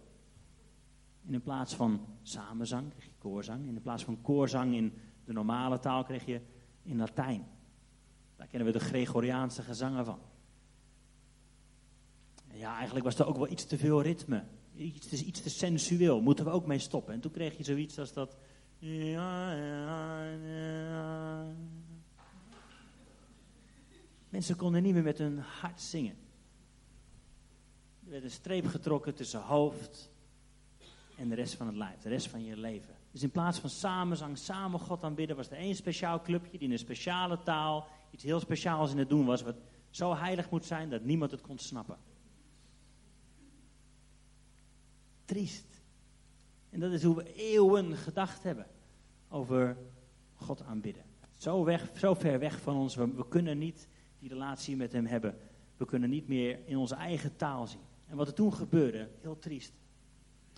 En 1.27 1.35
in 1.35 1.43
plaats 1.43 1.75
van 1.75 2.07
samenzang 2.23 2.91
kreeg 2.91 3.05
je 3.05 3.19
koorzang. 3.19 3.67
In 3.67 3.81
plaats 3.83 4.05
van 4.05 4.21
koorzang 4.21 4.75
in 4.75 4.93
de 5.25 5.33
normale 5.33 5.79
taal 5.79 6.05
kreeg 6.05 6.27
je 6.27 6.41
in 6.83 6.97
Latijn. 6.97 7.47
Daar 8.37 8.47
kennen 8.47 8.73
we 8.73 8.79
de 8.79 8.85
Gregoriaanse 8.85 9.63
gezangen 9.63 10.05
van. 10.05 10.19
Ja, 12.53 12.75
eigenlijk 12.77 13.05
was 13.05 13.19
er 13.19 13.27
ook 13.27 13.37
wel 13.37 13.51
iets 13.51 13.65
te 13.65 13.79
veel 13.79 14.03
ritme. 14.03 14.45
Iets, 14.75 15.23
iets 15.23 15.43
te 15.43 15.51
sensueel. 15.51 16.21
Moeten 16.21 16.45
we 16.45 16.51
ook 16.51 16.67
mee 16.67 16.79
stoppen. 16.79 17.15
En 17.15 17.21
toen 17.21 17.33
kreeg 17.33 17.57
je 17.57 17.65
zoiets 17.65 17.99
als 17.99 18.13
dat... 18.13 18.37
Mensen 24.33 24.57
konden 24.57 24.83
niet 24.83 24.95
meer 24.95 25.03
met 25.03 25.19
hun 25.19 25.39
hart 25.39 25.81
zingen. 25.81 26.17
Er 28.05 28.11
werd 28.11 28.25
een 28.25 28.31
streep 28.31 28.67
getrokken 28.67 29.15
tussen 29.15 29.41
hoofd 29.41 30.11
en 31.17 31.29
de 31.29 31.35
rest 31.35 31.55
van 31.55 31.67
het 31.67 31.77
lijf, 31.77 32.01
de 32.01 32.09
rest 32.09 32.29
van 32.29 32.45
je 32.45 32.57
leven. 32.57 32.95
Dus 33.11 33.23
in 33.23 33.31
plaats 33.31 33.59
van 33.59 33.71
samenzang, 33.71 34.39
samen 34.39 34.81
God 34.81 35.03
aanbidden, 35.03 35.37
was 35.37 35.51
er 35.51 35.57
één 35.57 35.75
speciaal 35.75 36.21
clubje 36.21 36.51
die 36.51 36.61
in 36.61 36.73
een 36.73 36.79
speciale 36.79 37.43
taal 37.43 37.89
iets 38.11 38.23
heel 38.23 38.41
speciaals 38.41 38.91
in 38.91 38.99
het 38.99 39.09
doen 39.09 39.25
was, 39.25 39.43
wat 39.43 39.57
zo 39.91 40.15
heilig 40.15 40.51
moet 40.51 40.65
zijn 40.65 40.91
dat 40.91 41.05
niemand 41.05 41.31
het 41.31 41.41
kon 41.41 41.59
snappen. 41.59 41.97
Triest. 45.25 45.83
En 46.71 46.81
dat 46.81 46.93
is 46.93 47.03
hoe 47.03 47.17
we 47.17 47.35
eeuwen 47.35 47.97
gedacht 47.97 48.43
hebben 48.43 48.67
over 49.29 49.77
God 50.35 50.63
aanbidden. 50.63 51.05
Zo, 51.37 51.65
weg, 51.65 51.91
zo 51.99 52.15
ver 52.15 52.39
weg 52.39 52.61
van 52.61 52.77
ons, 52.77 52.95
we 52.95 53.29
kunnen 53.29 53.59
niet 53.59 53.89
die 54.23 54.31
relatie 54.31 54.77
met 54.77 54.93
hem 54.93 55.07
hebben. 55.07 55.39
We 55.77 55.85
kunnen 55.85 56.11
niet 56.11 56.29
meer 56.29 56.59
in 56.67 56.77
onze 56.77 56.95
eigen 56.95 57.37
taal 57.37 57.67
zien. 57.67 57.81
En 58.07 58.17
wat 58.17 58.27
er 58.27 58.35
toen 58.35 58.53
gebeurde, 58.53 59.11
heel 59.21 59.39
triest, 59.39 59.73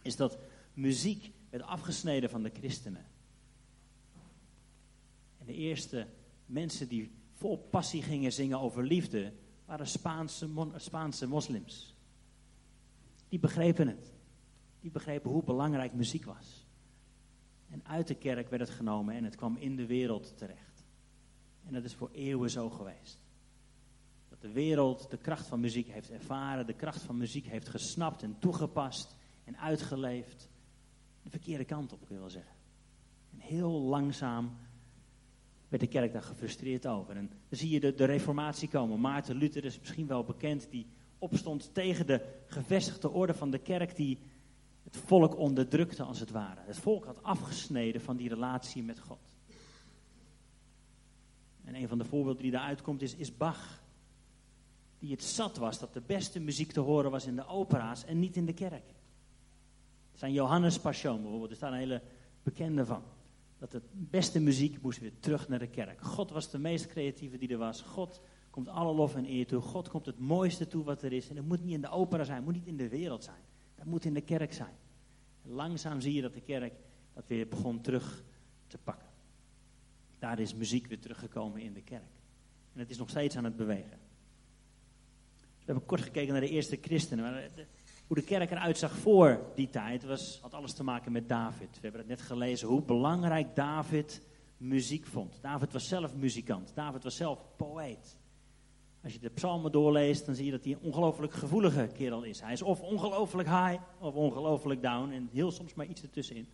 is 0.02 0.16
dat 0.16 0.38
muziek 0.74 1.32
werd 1.50 1.62
afgesneden 1.62 2.30
van 2.30 2.42
de 2.42 2.50
christenen. 2.50 3.06
En 5.38 5.46
de 5.46 5.54
eerste 5.54 6.06
mensen 6.46 6.88
die 6.88 7.10
vol 7.34 7.58
passie 7.58 8.02
gingen 8.02 8.32
zingen 8.32 8.60
over 8.60 8.84
liefde, 8.86 9.32
waren 9.64 9.86
Spaanse, 9.86 10.48
Spaanse 10.76 11.28
moslims. 11.28 11.94
Die 13.28 13.38
begrepen 13.38 13.88
het. 13.88 14.12
Die 14.80 14.90
begrepen 14.90 15.30
hoe 15.30 15.44
belangrijk 15.44 15.92
muziek 15.92 16.24
was. 16.24 16.66
En 17.70 17.86
uit 17.86 18.06
de 18.06 18.14
kerk 18.14 18.48
werd 18.48 18.62
het 18.62 18.76
genomen 18.76 19.14
en 19.14 19.24
het 19.24 19.36
kwam 19.36 19.56
in 19.56 19.76
de 19.76 19.86
wereld 19.86 20.38
terecht. 20.38 20.84
En 21.66 21.72
dat 21.72 21.84
is 21.84 21.94
voor 21.94 22.10
eeuwen 22.12 22.50
zo 22.50 22.70
geweest 22.70 23.23
de 24.44 24.52
wereld 24.52 25.10
de 25.10 25.16
kracht 25.16 25.46
van 25.46 25.60
muziek 25.60 25.88
heeft 25.88 26.10
ervaren, 26.10 26.66
de 26.66 26.74
kracht 26.74 27.02
van 27.02 27.16
muziek 27.16 27.46
heeft 27.46 27.68
gesnapt 27.68 28.22
en 28.22 28.36
toegepast 28.38 29.16
en 29.44 29.58
uitgeleefd. 29.58 30.48
De 31.22 31.30
verkeerde 31.30 31.64
kant 31.64 31.92
op, 31.92 32.06
kun 32.06 32.14
je 32.14 32.20
wel 32.20 32.30
zeggen. 32.30 32.52
En 33.32 33.38
heel 33.38 33.70
langzaam 33.70 34.56
werd 35.68 35.82
de 35.82 35.88
kerk 35.88 36.12
daar 36.12 36.22
gefrustreerd 36.22 36.86
over. 36.86 37.16
En 37.16 37.28
dan 37.48 37.58
zie 37.58 37.70
je 37.70 37.80
de, 37.80 37.94
de 37.94 38.04
reformatie 38.04 38.68
komen. 38.68 39.00
Maarten 39.00 39.36
Luther 39.36 39.64
is 39.64 39.78
misschien 39.78 40.06
wel 40.06 40.24
bekend, 40.24 40.70
die 40.70 40.86
opstond 41.18 41.74
tegen 41.74 42.06
de 42.06 42.42
gevestigde 42.46 43.10
orde 43.10 43.34
van 43.34 43.50
de 43.50 43.58
kerk, 43.58 43.96
die 43.96 44.18
het 44.82 44.96
volk 44.96 45.36
onderdrukte 45.36 46.02
als 46.02 46.20
het 46.20 46.30
ware. 46.30 46.60
Het 46.66 46.78
volk 46.78 47.04
had 47.04 47.22
afgesneden 47.22 48.00
van 48.00 48.16
die 48.16 48.28
relatie 48.28 48.82
met 48.82 49.00
God. 49.00 49.36
En 51.64 51.74
een 51.74 51.88
van 51.88 51.98
de 51.98 52.04
voorbeelden 52.04 52.42
die 52.42 52.52
daaruit 52.52 52.82
komt 52.82 53.02
is, 53.02 53.14
is 53.14 53.36
Bach. 53.36 53.82
Die 55.04 55.12
het 55.12 55.24
zat 55.24 55.56
was 55.56 55.78
dat 55.78 55.92
de 55.92 56.02
beste 56.06 56.40
muziek 56.40 56.72
te 56.72 56.80
horen 56.80 57.10
was 57.10 57.26
in 57.26 57.36
de 57.36 57.46
opera's 57.46 58.04
en 58.04 58.18
niet 58.18 58.36
in 58.36 58.46
de 58.46 58.52
kerk. 58.52 58.94
Zijn 60.12 60.32
Johannes 60.32 60.78
Passion 60.78 61.20
bijvoorbeeld, 61.20 61.50
er 61.50 61.56
staat 61.56 61.72
een 61.72 61.78
hele 61.78 62.02
bekende 62.42 62.86
van. 62.86 63.02
Dat 63.58 63.70
de 63.70 63.82
beste 63.92 64.40
muziek 64.40 64.82
moest 64.82 64.98
weer 64.98 65.12
terug 65.20 65.48
naar 65.48 65.58
de 65.58 65.66
kerk. 65.66 66.00
God 66.00 66.30
was 66.30 66.50
de 66.50 66.58
meest 66.58 66.86
creatieve 66.86 67.38
die 67.38 67.48
er 67.48 67.58
was. 67.58 67.82
God 67.82 68.20
komt 68.50 68.68
alle 68.68 68.94
lof 68.94 69.14
en 69.14 69.24
eer 69.24 69.46
toe. 69.46 69.60
God 69.60 69.88
komt 69.88 70.06
het 70.06 70.18
mooiste 70.18 70.66
toe 70.66 70.84
wat 70.84 71.02
er 71.02 71.12
is. 71.12 71.28
En 71.28 71.36
het 71.36 71.46
moet 71.46 71.64
niet 71.64 71.74
in 71.74 71.80
de 71.80 71.90
opera 71.90 72.24
zijn, 72.24 72.36
het 72.36 72.44
moet 72.44 72.54
niet 72.54 72.66
in 72.66 72.76
de 72.76 72.88
wereld 72.88 73.24
zijn. 73.24 73.42
Dat 73.74 73.86
moet 73.86 74.04
in 74.04 74.14
de 74.14 74.20
kerk 74.20 74.52
zijn. 74.52 74.74
Langzaam 75.42 76.00
zie 76.00 76.14
je 76.14 76.22
dat 76.22 76.34
de 76.34 76.42
kerk 76.42 76.74
dat 77.14 77.24
weer 77.26 77.48
begon 77.48 77.80
terug 77.80 78.24
te 78.66 78.78
pakken. 78.78 79.08
Daar 80.18 80.38
is 80.38 80.54
muziek 80.54 80.86
weer 80.86 81.00
teruggekomen 81.00 81.60
in 81.60 81.72
de 81.72 81.82
kerk. 81.82 82.12
En 82.72 82.80
het 82.80 82.90
is 82.90 82.98
nog 82.98 83.10
steeds 83.10 83.36
aan 83.36 83.44
het 83.44 83.56
bewegen. 83.56 84.03
We 85.64 85.72
hebben 85.72 85.86
kort 85.86 86.00
gekeken 86.00 86.32
naar 86.32 86.40
de 86.40 86.48
eerste 86.48 86.78
christenen. 86.80 87.24
Maar 87.24 87.50
hoe 88.06 88.16
de 88.16 88.22
kerk 88.22 88.50
eruit 88.50 88.78
zag 88.78 88.92
voor 88.92 89.40
die 89.54 89.68
tijd 89.68 90.04
was, 90.04 90.38
had 90.42 90.54
alles 90.54 90.72
te 90.72 90.84
maken 90.84 91.12
met 91.12 91.28
David. 91.28 91.68
We 91.70 91.80
hebben 91.80 92.00
het 92.00 92.08
net 92.08 92.20
gelezen 92.20 92.68
hoe 92.68 92.82
belangrijk 92.82 93.56
David 93.56 94.22
muziek 94.56 95.06
vond. 95.06 95.38
David 95.42 95.72
was 95.72 95.88
zelf 95.88 96.14
muzikant. 96.14 96.72
David 96.74 97.02
was 97.02 97.16
zelf 97.16 97.44
poëet. 97.56 98.18
Als 99.02 99.12
je 99.12 99.18
de 99.18 99.30
psalmen 99.30 99.72
doorleest, 99.72 100.26
dan 100.26 100.34
zie 100.34 100.44
je 100.44 100.50
dat 100.50 100.64
hij 100.64 100.72
een 100.72 100.80
ongelooflijk 100.80 101.32
gevoelige 101.32 101.90
kerel 101.94 102.22
is. 102.22 102.40
Hij 102.40 102.52
is 102.52 102.62
of 102.62 102.80
ongelooflijk 102.80 103.48
high 103.48 103.80
of 103.98 104.14
ongelooflijk 104.14 104.82
down 104.82 105.10
en 105.10 105.28
heel 105.32 105.50
soms 105.50 105.74
maar 105.74 105.86
iets 105.86 106.02
ertussenin. 106.02 106.48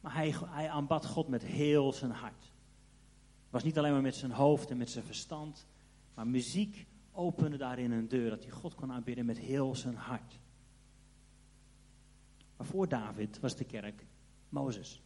Maar 0.00 0.14
hij, 0.14 0.34
hij 0.44 0.68
aanbad 0.68 1.06
God 1.06 1.28
met 1.28 1.44
heel 1.44 1.92
zijn 1.92 2.10
hart. 2.10 2.42
Het 2.42 3.50
was 3.50 3.62
niet 3.62 3.78
alleen 3.78 3.92
maar 3.92 4.02
met 4.02 4.14
zijn 4.14 4.32
hoofd 4.32 4.70
en 4.70 4.76
met 4.76 4.90
zijn 4.90 5.04
verstand, 5.04 5.66
maar 6.14 6.26
muziek 6.26 6.86
opende 7.18 7.56
daarin 7.56 7.90
een 7.90 8.08
deur, 8.08 8.30
dat 8.30 8.42
hij 8.42 8.52
God 8.52 8.74
kon 8.74 8.92
aanbidden 8.92 9.26
met 9.26 9.38
heel 9.38 9.74
zijn 9.74 9.94
hart. 9.94 10.38
Maar 12.56 12.66
voor 12.66 12.88
David 12.88 13.40
was 13.40 13.56
de 13.56 13.64
kerk 13.64 14.06
Mozes. 14.48 15.02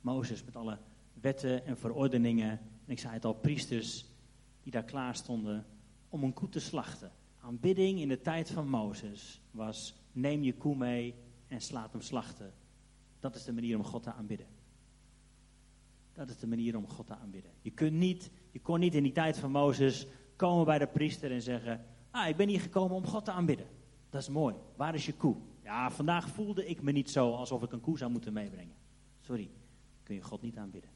Mozes 0.00 0.44
met 0.44 0.56
alle 0.56 0.78
wetten 1.20 1.66
en 1.66 1.78
verordeningen. 1.78 2.50
En 2.50 2.92
ik 2.92 2.98
zei 2.98 3.14
het 3.14 3.24
al, 3.24 3.34
priesters 3.34 4.06
die 4.62 4.72
daar 4.72 4.84
klaar 4.84 5.14
stonden 5.14 5.66
om 6.08 6.22
een 6.22 6.32
koe 6.32 6.48
te 6.48 6.60
slachten. 6.60 7.12
Aanbidding 7.40 8.00
in 8.00 8.08
de 8.08 8.20
tijd 8.20 8.50
van 8.50 8.68
Mozes 8.68 9.40
was 9.50 9.94
neem 10.12 10.42
je 10.42 10.54
koe 10.54 10.76
mee 10.76 11.14
en 11.48 11.60
slaat 11.60 11.92
hem 11.92 12.00
slachten. 12.00 12.52
Dat 13.18 13.34
is 13.34 13.44
de 13.44 13.52
manier 13.52 13.76
om 13.76 13.84
God 13.84 14.02
te 14.02 14.12
aanbidden. 14.12 14.46
Dat 16.12 16.28
is 16.28 16.38
de 16.38 16.46
manier 16.46 16.76
om 16.76 16.88
God 16.88 17.06
te 17.06 17.14
aanbidden. 17.14 17.50
Je, 17.60 17.70
kunt 17.70 17.92
niet, 17.92 18.30
je 18.54 18.60
kon 18.60 18.80
niet 18.80 18.94
in 18.94 19.02
die 19.02 19.12
tijd 19.12 19.38
van 19.38 19.50
Mozes 19.50 20.06
komen 20.36 20.64
bij 20.64 20.78
de 20.78 20.86
priester 20.86 21.32
en 21.32 21.42
zeggen: 21.42 21.84
Ah, 22.10 22.28
ik 22.28 22.36
ben 22.36 22.48
hier 22.48 22.60
gekomen 22.60 22.96
om 22.96 23.06
God 23.06 23.24
te 23.24 23.30
aanbidden. 23.30 23.66
Dat 24.10 24.22
is 24.22 24.28
mooi. 24.28 24.54
Waar 24.76 24.94
is 24.94 25.06
je 25.06 25.12
koe? 25.12 25.36
Ja, 25.62 25.90
vandaag 25.90 26.28
voelde 26.28 26.66
ik 26.66 26.82
me 26.82 26.92
niet 26.92 27.10
zo 27.10 27.32
alsof 27.32 27.62
ik 27.62 27.72
een 27.72 27.80
koe 27.80 27.98
zou 27.98 28.10
moeten 28.10 28.32
meebrengen. 28.32 28.74
Sorry, 29.20 29.50
kun 30.02 30.14
je 30.14 30.22
God 30.22 30.42
niet 30.42 30.56
aanbidden. 30.56 30.90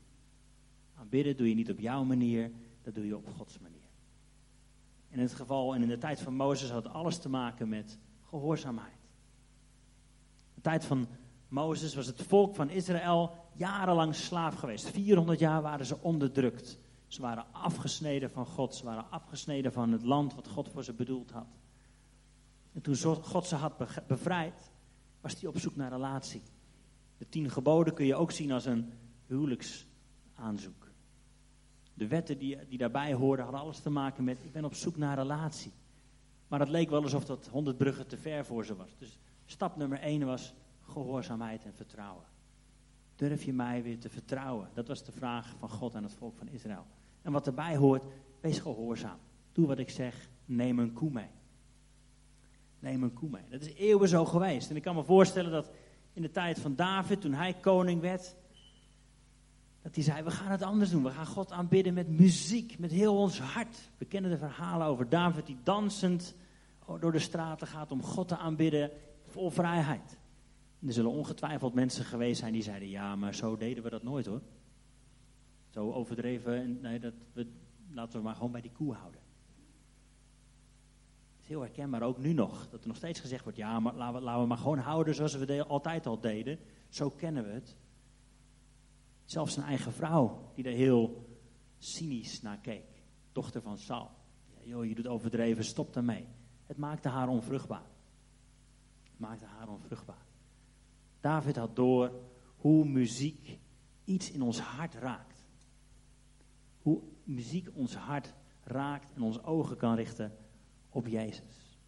Aanbidden 0.94 1.36
doe 1.36 1.48
je 1.48 1.54
niet 1.54 1.70
op 1.70 1.78
jouw 1.78 2.04
manier, 2.04 2.50
dat 2.82 2.94
doe 2.94 3.06
je 3.06 3.16
op 3.16 3.28
Gods 3.36 3.58
manier. 3.58 3.88
In 5.08 5.18
het 5.18 5.34
geval 5.34 5.74
en 5.74 5.82
in 5.82 5.88
de 5.88 5.98
tijd 5.98 6.20
van 6.20 6.34
Mozes 6.34 6.70
had 6.70 6.88
alles 6.88 7.18
te 7.18 7.28
maken 7.28 7.68
met 7.68 7.98
gehoorzaamheid. 8.22 8.98
De 10.54 10.60
tijd 10.60 10.84
van 10.84 11.08
Mozes 11.48 11.94
was 11.94 12.06
het 12.06 12.22
volk 12.22 12.54
van 12.54 12.70
Israël 12.70 13.34
jarenlang 13.54 14.14
slaaf 14.14 14.54
geweest. 14.54 14.90
400 14.90 15.38
jaar 15.38 15.62
waren 15.62 15.86
ze 15.86 16.02
onderdrukt. 16.02 16.78
Ze 17.08 17.20
waren 17.20 17.46
afgesneden 17.52 18.30
van 18.30 18.46
God. 18.46 18.74
Ze 18.74 18.84
waren 18.84 19.10
afgesneden 19.10 19.72
van 19.72 19.92
het 19.92 20.02
land 20.02 20.34
wat 20.34 20.48
God 20.48 20.68
voor 20.68 20.84
ze 20.84 20.92
bedoeld 20.92 21.30
had. 21.30 21.46
En 22.72 22.80
toen 22.80 22.96
God 23.22 23.46
ze 23.46 23.54
had 23.54 24.06
bevrijd, 24.06 24.70
was 25.20 25.40
hij 25.40 25.48
op 25.48 25.58
zoek 25.58 25.76
naar 25.76 25.90
relatie. 25.90 26.42
De 27.18 27.28
tien 27.28 27.50
geboden 27.50 27.94
kun 27.94 28.06
je 28.06 28.14
ook 28.14 28.30
zien 28.30 28.52
als 28.52 28.64
een 28.64 28.92
huwelijksaanzoek. 29.26 30.86
De 31.94 32.06
wetten 32.06 32.38
die, 32.38 32.68
die 32.68 32.78
daarbij 32.78 33.14
hoorden 33.14 33.44
hadden 33.44 33.62
alles 33.62 33.80
te 33.80 33.90
maken 33.90 34.24
met, 34.24 34.44
ik 34.44 34.52
ben 34.52 34.64
op 34.64 34.74
zoek 34.74 34.96
naar 34.96 35.16
relatie. 35.16 35.72
Maar 36.48 36.60
het 36.60 36.68
leek 36.68 36.90
wel 36.90 37.02
alsof 37.02 37.24
dat 37.24 37.46
honderd 37.46 37.76
bruggen 37.76 38.06
te 38.06 38.16
ver 38.16 38.44
voor 38.44 38.64
ze 38.64 38.76
was. 38.76 38.96
Dus 38.98 39.18
stap 39.44 39.76
nummer 39.76 40.00
één 40.00 40.26
was 40.26 40.54
gehoorzaamheid 40.80 41.64
en 41.64 41.74
vertrouwen. 41.74 42.24
Durf 43.16 43.44
je 43.44 43.52
mij 43.52 43.82
weer 43.82 43.98
te 43.98 44.08
vertrouwen? 44.08 44.68
Dat 44.74 44.88
was 44.88 45.04
de 45.04 45.12
vraag 45.12 45.54
van 45.58 45.70
God 45.70 45.94
aan 45.94 46.02
het 46.02 46.14
volk 46.14 46.36
van 46.36 46.48
Israël. 46.48 46.86
En 47.28 47.34
wat 47.34 47.46
erbij 47.46 47.76
hoort, 47.76 48.02
wees 48.40 48.58
gehoorzaam. 48.58 49.18
Doe 49.52 49.66
wat 49.66 49.78
ik 49.78 49.90
zeg, 49.90 50.30
neem 50.44 50.78
een 50.78 50.92
koe 50.92 51.10
mee. 51.10 51.30
Neem 52.78 53.02
een 53.02 53.12
koe 53.12 53.28
mee. 53.28 53.42
Dat 53.50 53.60
is 53.60 53.74
eeuwen 53.74 54.08
zo 54.08 54.24
geweest. 54.24 54.70
En 54.70 54.76
ik 54.76 54.82
kan 54.82 54.94
me 54.94 55.04
voorstellen 55.04 55.50
dat 55.50 55.70
in 56.12 56.22
de 56.22 56.30
tijd 56.30 56.58
van 56.58 56.74
David, 56.74 57.20
toen 57.20 57.32
hij 57.32 57.54
koning 57.54 58.00
werd, 58.00 58.36
dat 59.82 59.94
hij 59.94 60.04
zei, 60.04 60.22
we 60.22 60.30
gaan 60.30 60.50
het 60.50 60.62
anders 60.62 60.90
doen. 60.90 61.02
We 61.02 61.10
gaan 61.10 61.26
God 61.26 61.52
aanbidden 61.52 61.94
met 61.94 62.08
muziek, 62.08 62.78
met 62.78 62.90
heel 62.90 63.16
ons 63.16 63.40
hart. 63.40 63.90
We 63.98 64.04
kennen 64.04 64.30
de 64.30 64.38
verhalen 64.38 64.86
over 64.86 65.08
David 65.08 65.46
die 65.46 65.58
dansend 65.62 66.34
door 67.00 67.12
de 67.12 67.18
straten 67.18 67.66
gaat 67.66 67.92
om 67.92 68.02
God 68.02 68.28
te 68.28 68.36
aanbidden 68.36 68.90
vol 69.26 69.50
vrijheid. 69.50 70.18
er 70.86 70.92
zullen 70.92 71.10
ongetwijfeld 71.10 71.74
mensen 71.74 72.04
geweest 72.04 72.40
zijn 72.40 72.52
die 72.52 72.62
zeiden, 72.62 72.88
ja, 72.88 73.16
maar 73.16 73.34
zo 73.34 73.56
deden 73.56 73.82
we 73.82 73.90
dat 73.90 74.02
nooit 74.02 74.26
hoor. 74.26 74.40
Zo 75.78 75.92
overdreven, 75.92 76.80
nee, 76.80 77.00
dat 77.00 77.14
we, 77.32 77.46
laten 77.90 78.18
we 78.18 78.24
maar 78.24 78.34
gewoon 78.34 78.52
bij 78.52 78.60
die 78.60 78.72
koe 78.72 78.94
houden. 78.94 79.20
Het 81.32 81.40
is 81.40 81.48
heel 81.48 81.60
herkenbaar, 81.60 82.02
ook 82.02 82.18
nu 82.18 82.32
nog, 82.32 82.68
dat 82.70 82.80
er 82.80 82.88
nog 82.88 82.96
steeds 82.96 83.20
gezegd 83.20 83.42
wordt, 83.42 83.58
ja, 83.58 83.80
maar 83.80 83.94
laten 83.94 84.40
we, 84.40 84.46
maar 84.46 84.58
gewoon 84.58 84.78
houden 84.78 85.14
zoals 85.14 85.34
we 85.34 85.64
altijd 85.64 86.06
al 86.06 86.20
deden. 86.20 86.58
Zo 86.88 87.10
kennen 87.10 87.44
we 87.44 87.50
het. 87.50 87.76
Zelfs 89.24 89.54
zijn 89.54 89.66
eigen 89.66 89.92
vrouw, 89.92 90.52
die 90.54 90.64
er 90.64 90.72
heel 90.72 91.28
cynisch 91.78 92.42
naar 92.42 92.58
keek. 92.58 93.02
Dochter 93.32 93.62
van 93.62 93.78
Saul. 93.78 94.10
Ja, 94.46 94.64
joh, 94.64 94.84
je 94.84 94.94
doet 94.94 95.06
overdreven, 95.06 95.64
stop 95.64 95.92
daarmee. 95.92 96.26
Het 96.66 96.76
maakte 96.76 97.08
haar 97.08 97.28
onvruchtbaar. 97.28 97.90
Het 99.10 99.18
maakte 99.18 99.44
haar 99.44 99.68
onvruchtbaar. 99.68 100.26
David 101.20 101.56
had 101.56 101.76
door 101.76 102.12
hoe 102.56 102.84
muziek 102.84 103.58
iets 104.04 104.30
in 104.30 104.42
ons 104.42 104.60
hart 104.60 104.94
raakt. 104.94 105.27
Hoe 106.88 107.02
muziek 107.24 107.68
ons 107.74 107.94
hart 107.94 108.34
raakt 108.62 109.12
en 109.14 109.22
onze 109.22 109.42
ogen 109.42 109.76
kan 109.76 109.94
richten 109.94 110.36
op 110.88 111.06
Jezus. 111.06 111.78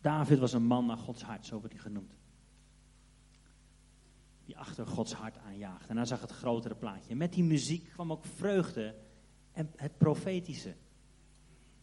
David 0.00 0.38
was 0.38 0.52
een 0.52 0.66
man 0.66 0.86
naar 0.86 0.96
Gods 0.96 1.22
hart, 1.22 1.46
zo 1.46 1.58
wordt 1.58 1.72
hij 1.72 1.82
genoemd 1.82 2.16
die 4.44 4.58
achter 4.58 4.86
Gods 4.86 5.12
hart 5.12 5.38
aanjaagt. 5.38 5.88
En 5.88 5.96
hij 5.96 6.06
zag 6.06 6.20
het 6.20 6.30
grotere 6.30 6.74
plaatje. 6.74 7.16
Met 7.16 7.32
die 7.32 7.44
muziek 7.44 7.88
kwam 7.88 8.12
ook 8.12 8.24
vreugde 8.24 8.94
en 9.52 9.72
het 9.76 9.98
profetische. 9.98 10.74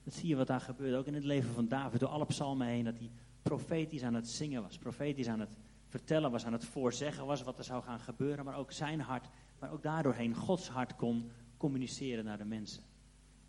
Dat 0.03 0.13
zie 0.13 0.27
je 0.27 0.35
wat 0.35 0.47
daar 0.47 0.61
gebeurde, 0.61 0.97
ook 0.97 1.05
in 1.07 1.13
het 1.13 1.23
leven 1.23 1.53
van 1.53 1.67
David, 1.67 1.99
door 1.99 2.09
alle 2.09 2.25
psalmen 2.25 2.67
heen, 2.67 2.83
dat 2.83 2.97
hij 2.97 3.11
profetisch 3.41 4.03
aan 4.03 4.13
het 4.13 4.27
zingen 4.27 4.61
was, 4.61 4.77
profetisch 4.77 5.27
aan 5.27 5.39
het 5.39 5.57
vertellen 5.87 6.31
was, 6.31 6.45
aan 6.45 6.53
het 6.53 6.65
voorzeggen 6.65 7.25
was 7.25 7.43
wat 7.43 7.57
er 7.57 7.63
zou 7.63 7.83
gaan 7.83 7.99
gebeuren, 7.99 8.45
maar 8.45 8.57
ook 8.57 8.71
zijn 8.71 8.99
hart, 8.99 9.29
maar 9.59 9.71
ook 9.71 9.83
daardoorheen 9.83 10.35
Gods 10.35 10.69
hart 10.69 10.95
kon 10.95 11.31
communiceren 11.63 12.25
naar 12.25 12.37
de 12.37 12.45
mensen. 12.45 12.83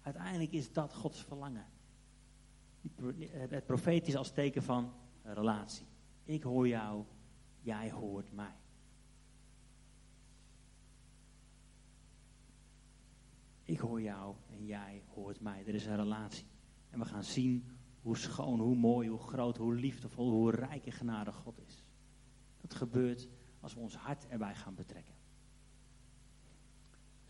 Uiteindelijk 0.00 0.52
is 0.52 0.72
dat 0.72 0.94
Gods 0.94 1.22
verlangen. 1.24 1.66
Het 3.28 3.66
profetisch 3.66 4.16
als 4.16 4.32
teken 4.32 4.62
van 4.62 4.92
relatie. 5.22 5.86
Ik 6.24 6.42
hoor 6.42 6.68
jou, 6.68 7.04
jij 7.60 7.90
hoort 7.90 8.32
mij. 8.32 8.54
Ik 13.62 13.78
hoor 13.78 14.02
jou 14.02 14.34
en 14.50 14.64
jij 14.66 15.02
hoort 15.08 15.40
mij. 15.40 15.64
Er 15.66 15.74
is 15.74 15.86
een 15.86 15.96
relatie. 15.96 16.46
En 16.90 16.98
we 16.98 17.04
gaan 17.04 17.24
zien 17.24 17.66
hoe 18.02 18.16
schoon, 18.16 18.60
hoe 18.60 18.76
mooi, 18.76 19.08
hoe 19.08 19.18
groot, 19.18 19.56
hoe 19.56 19.74
liefdevol, 19.74 20.30
hoe 20.30 20.50
rijk 20.50 20.86
en 20.86 20.92
genadig 20.92 21.34
God 21.34 21.58
is. 21.66 21.90
Dat 22.60 22.74
gebeurt 22.74 23.28
als 23.60 23.74
we 23.74 23.80
ons 23.80 23.96
hart 23.96 24.26
erbij 24.28 24.54
gaan 24.54 24.74
betrekken. 24.74 25.13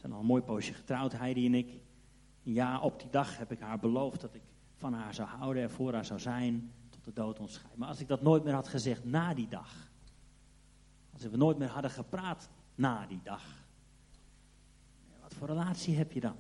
Zijn 0.05 0.17
al 0.17 0.23
een 0.23 0.29
mooi 0.29 0.43
poosje 0.43 0.75
getrouwd, 0.75 1.13
Heidi 1.13 1.47
en 1.47 1.55
ik. 1.55 1.81
Ja, 2.43 2.81
op 2.81 3.01
die 3.01 3.11
dag 3.11 3.39
heb 3.39 3.53
ik 3.53 3.61
haar 3.61 3.79
beloofd 3.79 4.21
dat 4.21 4.35
ik 4.35 4.43
van 4.77 4.93
haar 4.93 5.15
zou 5.15 5.29
houden 5.29 5.63
en 5.63 5.71
voor 5.71 5.93
haar 5.93 6.05
zou 6.05 6.21
zijn 6.21 6.73
tot 6.89 7.05
de 7.05 7.13
dood 7.13 7.39
ons 7.39 7.53
scheidt. 7.53 7.77
Maar 7.77 7.89
als 7.89 8.01
ik 8.01 8.09
dat 8.09 8.23
nooit 8.23 8.45
meer 8.45 8.55
had 8.55 8.69
gezegd 8.69 9.05
na 9.05 9.35
die 9.35 9.49
dag, 9.49 9.91
als 11.13 11.23
we 11.23 11.37
nooit 11.37 11.59
meer 11.59 11.69
hadden 11.69 11.91
gepraat 11.91 12.49
na 12.75 13.07
die 13.07 13.21
dag, 13.23 13.67
voor 15.29 15.47
relatie 15.47 15.97
heb 15.97 16.13
je 16.13 16.21
dan? 16.21 16.37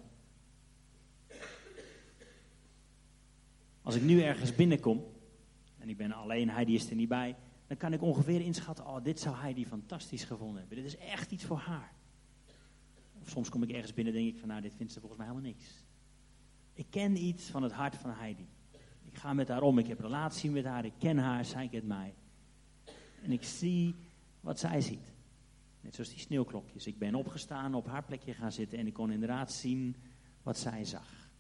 Als 3.83 3.95
ik 3.95 4.03
nu 4.03 4.21
ergens 4.23 4.55
binnenkom, 4.55 5.05
en 5.79 5.89
ik 5.89 5.97
ben 5.97 6.13
alleen, 6.13 6.51
hij 6.51 6.65
die 6.65 6.77
is 6.77 6.91
er 6.91 6.97
niet 6.97 7.09
bij, 7.09 7.37
dan 7.67 7.77
kan 7.77 7.93
ik 7.93 8.03
ongeveer 8.03 8.41
inschatten, 8.41 8.87
oh, 8.87 9.05
dit 9.05 9.21
zou 9.21 9.37
hij 9.37 9.55
die 9.55 9.67
fantastisch 9.67 10.25
gevonden 10.25 10.59
hebben. 10.59 10.77
Dit 10.77 10.87
is 10.87 10.97
echt 10.97 11.31
iets 11.31 11.45
voor 11.45 11.59
haar. 11.59 11.93
Soms 13.25 13.49
kom 13.49 13.63
ik 13.63 13.71
ergens 13.71 13.95
binnen 13.95 14.15
en 14.15 14.21
denk 14.21 14.35
ik 14.35 14.39
van, 14.39 14.49
nou, 14.49 14.61
dit 14.61 14.75
vindt 14.75 14.93
ze 14.93 15.01
volgens 15.01 15.21
mij 15.21 15.31
helemaal 15.31 15.51
niks. 15.51 15.85
Ik 16.75 16.87
ken 16.91 17.17
iets 17.17 17.45
van 17.45 17.63
het 17.63 17.73
hart 17.73 17.97
van 17.97 18.11
Heidi. 18.11 18.47
Ik 19.03 19.17
ga 19.17 19.33
met 19.33 19.49
haar 19.49 19.63
om, 19.63 19.79
ik 19.79 19.87
heb 19.87 19.99
een 19.99 20.05
relatie 20.05 20.51
met 20.51 20.65
haar, 20.65 20.85
ik 20.85 20.93
ken 20.99 21.19
haar, 21.19 21.45
zij 21.45 21.69
kent 21.69 21.87
mij. 21.87 22.15
En 23.23 23.33
ik 23.33 23.43
zie 23.43 23.95
wat 24.41 24.59
zij 24.59 24.81
ziet. 24.81 25.13
Net 25.81 25.95
zoals 25.95 26.11
die 26.11 26.19
sneeuwklokjes. 26.19 26.87
Ik 26.87 26.99
ben 26.99 27.15
opgestaan, 27.15 27.75
op 27.75 27.87
haar 27.87 28.05
plekje 28.05 28.35
gaan 28.35 28.53
zitten 28.53 28.79
en 28.79 28.87
ik 28.87 28.93
kon 28.93 29.11
inderdaad 29.11 29.53
zien 29.53 29.97
wat 30.43 30.59
zij 30.59 30.85
zag. 30.85 31.31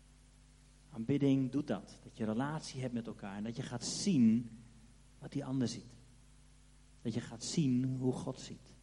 Aanbidding 0.90 1.50
doet 1.50 1.66
dat. 1.66 1.98
Dat 2.02 2.16
je 2.16 2.24
relatie 2.24 2.80
hebt 2.80 2.94
met 2.94 3.06
elkaar 3.06 3.36
en 3.36 3.44
dat 3.44 3.56
je 3.56 3.62
gaat 3.62 3.84
zien 3.84 4.50
wat 5.18 5.32
die 5.32 5.44
ander 5.44 5.68
ziet. 5.68 5.94
Dat 7.02 7.14
je 7.14 7.20
gaat 7.20 7.44
zien 7.44 7.84
hoe 7.84 8.12
God 8.12 8.40
ziet. 8.40 8.74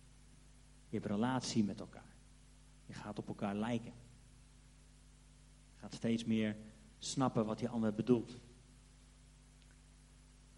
Je 0.90 0.98
hebt 0.98 1.12
relatie 1.12 1.64
met 1.64 1.80
elkaar. 1.80 2.11
Je 2.92 2.98
gaat 2.98 3.20
op 3.20 3.28
elkaar 3.28 3.56
lijken. 3.56 3.94
Je 5.74 5.80
gaat 5.80 5.94
steeds 5.94 6.26
meer 6.26 6.56
snappen 6.98 7.46
wat 7.46 7.60
die 7.60 7.70
ander 7.70 7.94
bedoelt. 7.94 8.40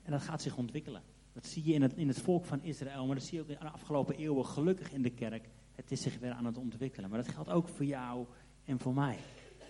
En 0.02 0.12
dat 0.12 0.22
gaat 0.22 0.42
zich 0.42 0.58
ontwikkelen. 0.58 1.04
Dat 1.34 1.46
zie 1.46 1.64
je 1.64 1.74
in 1.74 1.82
het, 1.82 1.94
in 1.94 2.08
het 2.08 2.22
volk 2.22 2.46
van 2.46 2.64
Israël, 2.64 3.06
maar 3.06 3.16
dat 3.16 3.24
zie 3.24 3.38
je 3.38 3.44
ook 3.44 3.50
in 3.50 3.58
de 3.60 3.70
afgelopen 3.70 4.16
eeuwen 4.16 4.46
gelukkig 4.46 4.92
in 4.92 5.02
de 5.02 5.10
kerk. 5.10 5.50
Het 5.72 5.92
is 5.92 6.02
zich 6.02 6.20
weer 6.20 6.32
aan 6.32 6.46
het 6.46 6.58
ontwikkelen. 6.58 7.10
Maar 7.10 7.24
dat 7.24 7.34
geldt 7.34 7.50
ook 7.50 7.68
voor 7.68 7.86
jou 7.86 8.28
en 8.66 8.80
voor 8.80 8.94
mij. 8.94 9.18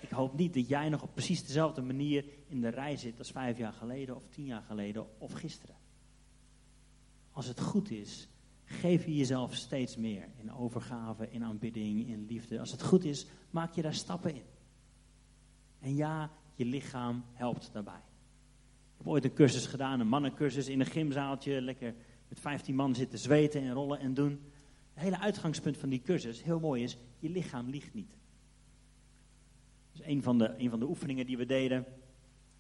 Ik 0.02 0.10
hoop 0.10 0.38
niet 0.38 0.54
dat 0.54 0.68
jij 0.68 0.90
nog 0.90 1.02
op 1.02 1.14
precies 1.14 1.46
dezelfde 1.46 1.82
manier 1.82 2.26
in 2.48 2.62
de 2.62 2.70
rij 2.70 2.98
zit 2.98 3.20
als 3.20 3.32
vijf 3.32 3.58
jaar 3.58 3.74
geleden 3.74 4.16
of 4.16 4.28
tien 4.30 4.46
jaar 4.46 4.62
geleden 4.62 5.20
of 5.20 5.32
gisteren. 5.32 5.76
Als 7.32 7.48
het 7.48 7.60
goed 7.60 7.92
is, 7.92 8.28
geef 8.74 9.06
je 9.06 9.16
jezelf 9.16 9.56
steeds 9.56 9.98
meer 9.98 10.28
in 10.38 10.54
overgave, 10.54 11.30
in 11.30 11.44
aanbidding, 11.44 12.08
in 12.08 12.26
liefde. 12.26 12.60
Als 12.60 12.72
het 12.72 12.84
goed 12.84 13.04
is, 13.04 13.26
maak 13.50 13.74
je 13.74 13.82
daar 13.82 13.94
stappen 13.94 14.36
in. 14.36 14.44
En 15.80 15.96
ja, 15.96 16.32
je 16.56 16.66
lichaam 16.66 17.24
helpt 17.34 17.70
daarbij. 17.74 18.02
Ik 18.94 18.98
heb 18.98 19.08
ooit 19.08 19.24
een 19.24 19.34
cursus 19.34 19.66
gedaan, 19.66 20.00
een 20.00 20.08
mannencursus 20.08 20.68
in 20.68 20.80
een 20.80 20.86
gymzaaltje. 20.86 21.62
Lekker 21.62 21.96
met 22.28 22.40
15 22.40 22.76
man 22.76 22.96
zitten 22.96 23.20
zweten 23.20 23.62
en 23.62 23.74
rollen 23.74 24.00
en 24.00 24.14
doen. 24.14 24.42
Het 24.94 25.04
hele 25.04 25.20
uitgangspunt 25.20 25.78
van 25.78 25.90
die 25.90 26.02
cursus, 26.02 26.44
heel 26.44 26.60
mooi 26.60 26.84
is, 26.84 26.98
je 27.20 27.30
lichaam 27.30 27.70
liegt 27.70 27.94
niet. 27.94 28.18
Dus 29.92 30.06
een 30.06 30.24
van 30.24 30.38
de, 30.38 30.54
een 30.58 30.70
van 30.70 30.80
de 30.80 30.88
oefeningen 30.88 31.26
die 31.26 31.38
we 31.38 31.46
deden, 31.46 31.86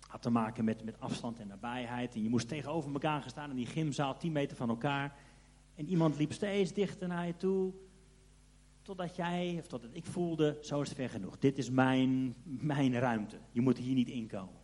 had 0.08 0.22
te 0.22 0.30
maken 0.30 0.66
met, 0.66 0.84
met 0.84 1.00
afstand 1.00 1.40
en 1.40 1.48
nabijheid. 1.48 2.16
En 2.16 2.24
je 2.24 2.30
moest 2.30 2.48
tegenover 2.48 2.94
elkaar 2.94 3.22
gaan 3.22 3.30
staan 3.30 3.50
in 3.50 3.56
die 3.56 3.66
gymzaal, 3.66 4.18
10 4.18 4.32
meter 4.32 4.58
van 4.58 4.70
elkaar. 4.70 5.16
En 5.76 5.88
iemand 5.88 6.18
liep 6.18 6.34
steeds 6.34 6.74
dichter 6.74 7.08
naar 7.08 7.28
je 7.28 7.36
toe. 7.38 7.74
Totdat 8.82 9.16
jij, 9.16 9.56
of 9.60 9.68
totdat 9.68 9.90
ik 9.94 10.06
voelde, 10.06 10.58
zo 10.62 10.82
is 10.82 10.88
het 10.88 10.98
ver 10.98 11.10
genoeg. 11.10 11.38
Dit 11.38 11.58
is 11.58 11.70
mijn, 11.70 12.36
mijn 12.44 12.94
ruimte. 13.00 13.38
Je 13.52 13.62
moet 13.62 13.78
hier 13.78 13.94
niet 13.96 14.10
inkomen. 14.10 14.62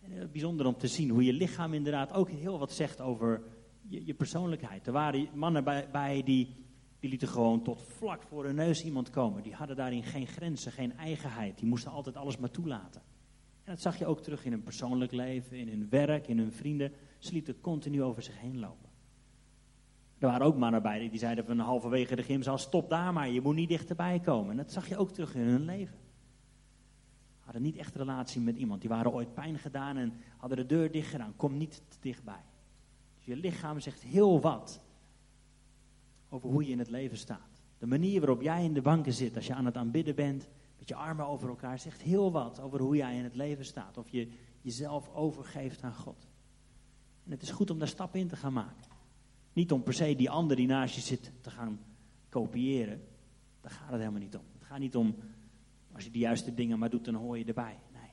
En 0.00 0.10
het 0.10 0.32
bijzonder 0.32 0.66
om 0.66 0.76
te 0.76 0.86
zien 0.86 1.10
hoe 1.10 1.24
je 1.24 1.32
lichaam 1.32 1.74
inderdaad 1.74 2.12
ook 2.12 2.30
heel 2.30 2.58
wat 2.58 2.72
zegt 2.72 3.00
over 3.00 3.42
je, 3.88 4.06
je 4.06 4.14
persoonlijkheid. 4.14 4.86
Er 4.86 4.92
waren 4.92 5.28
mannen 5.34 5.64
bij, 5.64 5.88
bij 5.90 6.22
die, 6.22 6.48
die 6.98 7.10
lieten 7.10 7.28
gewoon 7.28 7.62
tot 7.62 7.82
vlak 7.82 8.22
voor 8.22 8.44
hun 8.44 8.54
neus 8.54 8.84
iemand 8.84 9.10
komen. 9.10 9.42
Die 9.42 9.54
hadden 9.54 9.76
daarin 9.76 10.04
geen 10.04 10.26
grenzen, 10.26 10.72
geen 10.72 10.96
eigenheid. 10.96 11.58
Die 11.58 11.68
moesten 11.68 11.90
altijd 11.90 12.16
alles 12.16 12.38
maar 12.38 12.50
toelaten. 12.50 13.02
En 13.64 13.72
dat 13.72 13.80
zag 13.80 13.98
je 13.98 14.06
ook 14.06 14.20
terug 14.20 14.44
in 14.44 14.52
hun 14.52 14.62
persoonlijk 14.62 15.12
leven, 15.12 15.56
in 15.56 15.68
hun 15.68 15.86
werk, 15.90 16.28
in 16.28 16.38
hun 16.38 16.52
vrienden. 16.52 16.92
Ze 17.18 17.32
lieten 17.32 17.60
continu 17.60 18.02
over 18.02 18.22
zich 18.22 18.38
heen 18.38 18.58
lopen. 18.58 18.89
Er 20.20 20.28
waren 20.28 20.46
ook 20.46 20.56
mannen 20.56 20.82
bij 20.82 21.08
die 21.08 21.18
zeiden 21.18 21.44
van 21.44 21.58
halverwege 21.58 22.16
de 22.16 22.22
gymzaal, 22.22 22.58
stop 22.58 22.90
daar 22.90 23.12
maar, 23.12 23.28
je 23.28 23.40
moet 23.40 23.54
niet 23.54 23.68
dichterbij 23.68 24.20
komen. 24.20 24.50
En 24.50 24.56
dat 24.56 24.72
zag 24.72 24.88
je 24.88 24.96
ook 24.96 25.10
terug 25.10 25.34
in 25.34 25.46
hun 25.46 25.64
leven. 25.64 25.98
Hadden 27.40 27.62
niet 27.62 27.76
echt 27.76 27.94
relatie 27.94 28.40
met 28.40 28.56
iemand. 28.56 28.80
Die 28.80 28.90
waren 28.90 29.12
ooit 29.12 29.34
pijn 29.34 29.58
gedaan 29.58 29.96
en 29.96 30.12
hadden 30.36 30.58
de 30.58 30.66
deur 30.66 30.90
dicht 30.90 31.10
gedaan. 31.10 31.36
Kom 31.36 31.56
niet 31.56 31.82
te 31.88 31.96
dichtbij. 32.00 32.44
Dus 33.16 33.24
je 33.24 33.36
lichaam 33.36 33.80
zegt 33.80 34.02
heel 34.02 34.40
wat 34.40 34.80
over 36.28 36.48
hoe 36.48 36.64
je 36.64 36.72
in 36.72 36.78
het 36.78 36.90
leven 36.90 37.16
staat. 37.16 37.62
De 37.78 37.86
manier 37.86 38.20
waarop 38.20 38.42
jij 38.42 38.64
in 38.64 38.74
de 38.74 38.82
banken 38.82 39.12
zit 39.12 39.36
als 39.36 39.46
je 39.46 39.54
aan 39.54 39.66
het 39.66 39.76
aanbidden 39.76 40.14
bent, 40.14 40.48
met 40.78 40.88
je 40.88 40.94
armen 40.94 41.26
over 41.26 41.48
elkaar, 41.48 41.78
zegt 41.78 42.02
heel 42.02 42.32
wat 42.32 42.60
over 42.60 42.80
hoe 42.80 42.96
jij 42.96 43.16
in 43.16 43.24
het 43.24 43.34
leven 43.34 43.64
staat. 43.64 43.98
Of 43.98 44.08
je 44.08 44.32
jezelf 44.60 45.08
overgeeft 45.14 45.82
aan 45.82 45.94
God. 45.94 46.28
En 47.24 47.30
het 47.30 47.42
is 47.42 47.50
goed 47.50 47.70
om 47.70 47.78
daar 47.78 47.88
stappen 47.88 48.20
in 48.20 48.28
te 48.28 48.36
gaan 48.36 48.52
maken. 48.52 48.89
Niet 49.52 49.72
om 49.72 49.82
per 49.82 49.94
se 49.94 50.16
die 50.16 50.30
ander 50.30 50.56
die 50.56 50.66
naast 50.66 50.94
je 50.94 51.00
zit 51.00 51.32
te 51.40 51.50
gaan 51.50 51.80
kopiëren. 52.28 53.02
Daar 53.60 53.70
gaat 53.72 53.90
het 53.90 53.98
helemaal 53.98 54.20
niet 54.20 54.36
om. 54.36 54.44
Het 54.58 54.68
gaat 54.68 54.78
niet 54.78 54.96
om, 54.96 55.16
als 55.92 56.04
je 56.04 56.10
de 56.10 56.18
juiste 56.18 56.54
dingen 56.54 56.78
maar 56.78 56.90
doet, 56.90 57.04
dan 57.04 57.14
hoor 57.14 57.38
je 57.38 57.44
erbij. 57.44 57.78
Nee. 57.92 58.10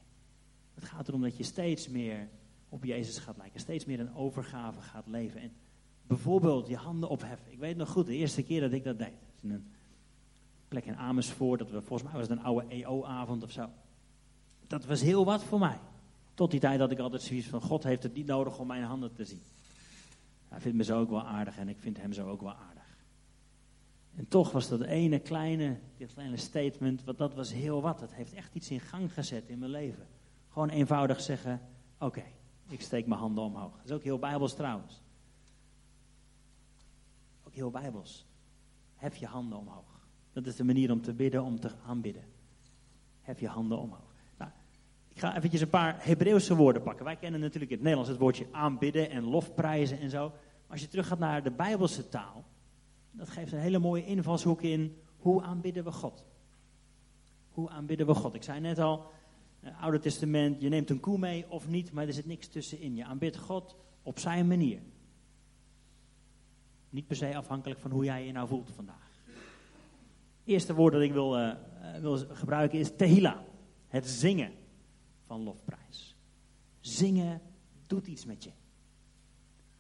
Het 0.74 0.84
gaat 0.84 1.08
erom 1.08 1.22
dat 1.22 1.38
je 1.38 1.44
steeds 1.44 1.88
meer 1.88 2.30
op 2.70 2.84
Jezus 2.84 3.18
gaat 3.18 3.38
lijken. 3.38 3.60
Steeds 3.60 3.86
meer 3.86 4.00
een 4.00 4.16
overgave 4.16 4.82
gaat 4.82 5.08
leven. 5.08 5.42
En 5.42 5.52
bijvoorbeeld 6.08 6.68
je 6.68 6.76
handen 6.76 7.10
opheffen. 7.10 7.52
Ik 7.52 7.60
weet 7.60 7.78
nog 7.78 7.90
goed, 7.90 8.06
de 8.06 8.16
eerste 8.16 8.44
keer 8.44 8.62
dat 8.62 8.72
ik 8.72 8.84
dat 8.84 8.98
deed. 8.98 9.14
In 9.42 9.52
een 9.52 9.72
plek 10.68 10.86
in 10.86 10.96
Amersfoort, 10.96 11.60
dat 11.60 11.70
we, 11.70 11.82
volgens 11.82 12.10
mij 12.10 12.20
was 12.20 12.30
het 12.30 12.38
een 12.38 12.46
oude 12.46 12.68
EO-avond 12.68 13.44
of 13.44 13.52
zo. 13.52 13.70
Dat 14.68 14.86
was 14.86 15.02
heel 15.02 15.26
wat 15.26 15.44
voor 15.44 15.60
mij. 15.60 15.80
Tot 16.34 16.52
die 16.52 16.60
tijd 16.60 16.80
dat 16.80 16.92
ik 16.92 17.00
altijd 17.00 17.22
zoiets 17.22 17.48
van, 17.48 17.62
God 17.62 17.84
heeft 17.84 18.04
het 18.04 18.14
niet 18.14 18.26
nodig 18.26 18.60
om 18.60 18.68
mijn 18.68 18.84
handen 18.84 19.14
te 19.14 19.26
zien. 19.26 19.42
Hij 20.48 20.62
vindt 20.62 20.78
me 20.78 20.84
zo 20.84 21.00
ook 21.00 21.10
wel 21.10 21.26
aardig 21.26 21.58
en 21.58 21.70
ik 21.70 21.80
vind 21.80 21.98
hem 21.98 22.14
zo 22.14 22.30
ook 22.30 22.42
wel 22.42 22.54
aardig. 22.54 22.78
En 24.16 24.28
toch 24.28 24.52
was 24.52 24.70
dat 24.70 24.82
ene 24.82 25.20
kleine, 25.20 25.80
dit 25.98 26.14
kleine 26.14 26.38
statement, 26.38 27.04
wat 27.04 27.18
dat 27.18 27.34
was 27.34 27.54
heel 27.54 27.82
wat. 27.82 28.00
Het 28.00 28.14
heeft 28.14 28.34
echt 28.34 28.56
iets 28.56 28.72
in 28.72 28.80
gang 28.80 29.14
gezet 29.14 29.48
in 29.48 29.60
mijn 29.60 29.72
leven. 29.72 30.08
Gewoon 30.50 30.70
eenvoudig 30.70 31.22
zeggen, 31.22 31.62
oké, 32.00 32.24
ik 32.70 32.82
steek 32.82 33.08
mijn 33.08 33.20
handen 33.20 33.44
omhoog. 33.44 33.76
Dat 33.76 33.86
is 33.86 33.92
ook 33.92 34.04
heel 34.04 34.20
bijbels 34.20 34.56
trouwens. 34.56 35.02
Ook 37.44 37.54
heel 37.54 37.72
bijbels. 37.72 38.26
Hef 38.96 39.16
je 39.16 39.26
handen 39.26 39.58
omhoog. 39.58 40.08
Dat 40.34 40.46
is 40.46 40.56
de 40.56 40.64
manier 40.64 40.92
om 40.92 41.02
te 41.02 41.14
bidden, 41.14 41.44
om 41.44 41.60
te 41.60 41.72
aanbidden. 41.86 42.24
Hef 43.22 43.40
je 43.40 43.48
handen 43.48 43.80
omhoog. 43.80 44.07
Ik 45.18 45.24
ga 45.24 45.36
eventjes 45.36 45.62
een 45.62 45.70
paar 45.70 45.96
Hebreeuwse 46.00 46.56
woorden 46.56 46.82
pakken. 46.82 47.06
Wij 47.06 47.16
kennen 47.16 47.40
natuurlijk 47.40 47.72
in 47.72 47.78
het 47.78 47.84
Nederlands 47.84 48.10
het 48.12 48.20
woordje 48.20 48.48
aanbidden 48.52 49.10
en 49.10 49.24
lofprijzen 49.24 50.00
en 50.00 50.10
zo. 50.10 50.30
Maar 50.30 50.70
als 50.70 50.82
je 50.82 50.88
terug 50.88 51.08
gaat 51.08 51.20
naar 51.20 51.44
de 51.44 51.52
Bijbelse 51.52 52.10
taal, 52.10 52.46
dat 53.12 53.30
geeft 53.30 53.52
een 53.52 53.60
hele 53.60 53.80
mooie 53.80 54.06
invalshoek 54.06 54.62
in 54.62 54.98
hoe 55.18 55.44
aanbidden 55.44 55.84
we 55.84 55.92
God. 55.92 56.26
Hoe 57.50 57.70
aanbidden 57.70 58.08
we 58.08 58.14
God? 58.14 58.34
Ik 58.34 58.44
zei 58.44 58.60
net 58.60 58.80
al, 58.80 59.06
uh, 59.64 59.82
Oude 59.82 60.00
Testament, 60.00 60.62
je 60.62 60.70
neemt 60.70 60.90
een 60.90 61.00
koe 61.00 61.18
mee 61.18 61.46
of 61.50 61.68
niet, 61.68 61.92
maar 61.92 62.08
er 62.08 62.14
zit 62.14 62.26
niks 62.26 62.48
tussenin. 62.48 62.96
Je 62.96 63.06
aanbidt 63.06 63.38
God 63.38 63.76
op 64.04 64.20
zijn 64.20 64.48
manier. 64.48 64.80
Niet 66.90 67.08
per 67.08 67.16
se 67.16 67.36
afhankelijk 67.36 67.80
van 67.80 67.92
hoe 67.92 68.04
jij 68.04 68.26
je 68.26 68.32
nou 68.32 68.48
voelt 68.48 68.72
vandaag. 68.76 69.12
Het 69.26 69.36
eerste 70.44 70.74
woord 70.74 70.94
dat 70.94 71.02
ik 71.02 71.14
wil, 71.14 71.40
uh, 71.40 71.54
wil 72.02 72.18
gebruiken 72.18 72.80
is 72.80 72.96
tehila. 72.96 73.44
Het 73.88 74.08
zingen 74.08 74.52
van 75.28 75.42
lofprijs. 75.42 76.16
Zingen 76.80 77.42
doet 77.88 78.08
iets 78.08 78.26
met 78.26 78.44
je. 78.44 78.52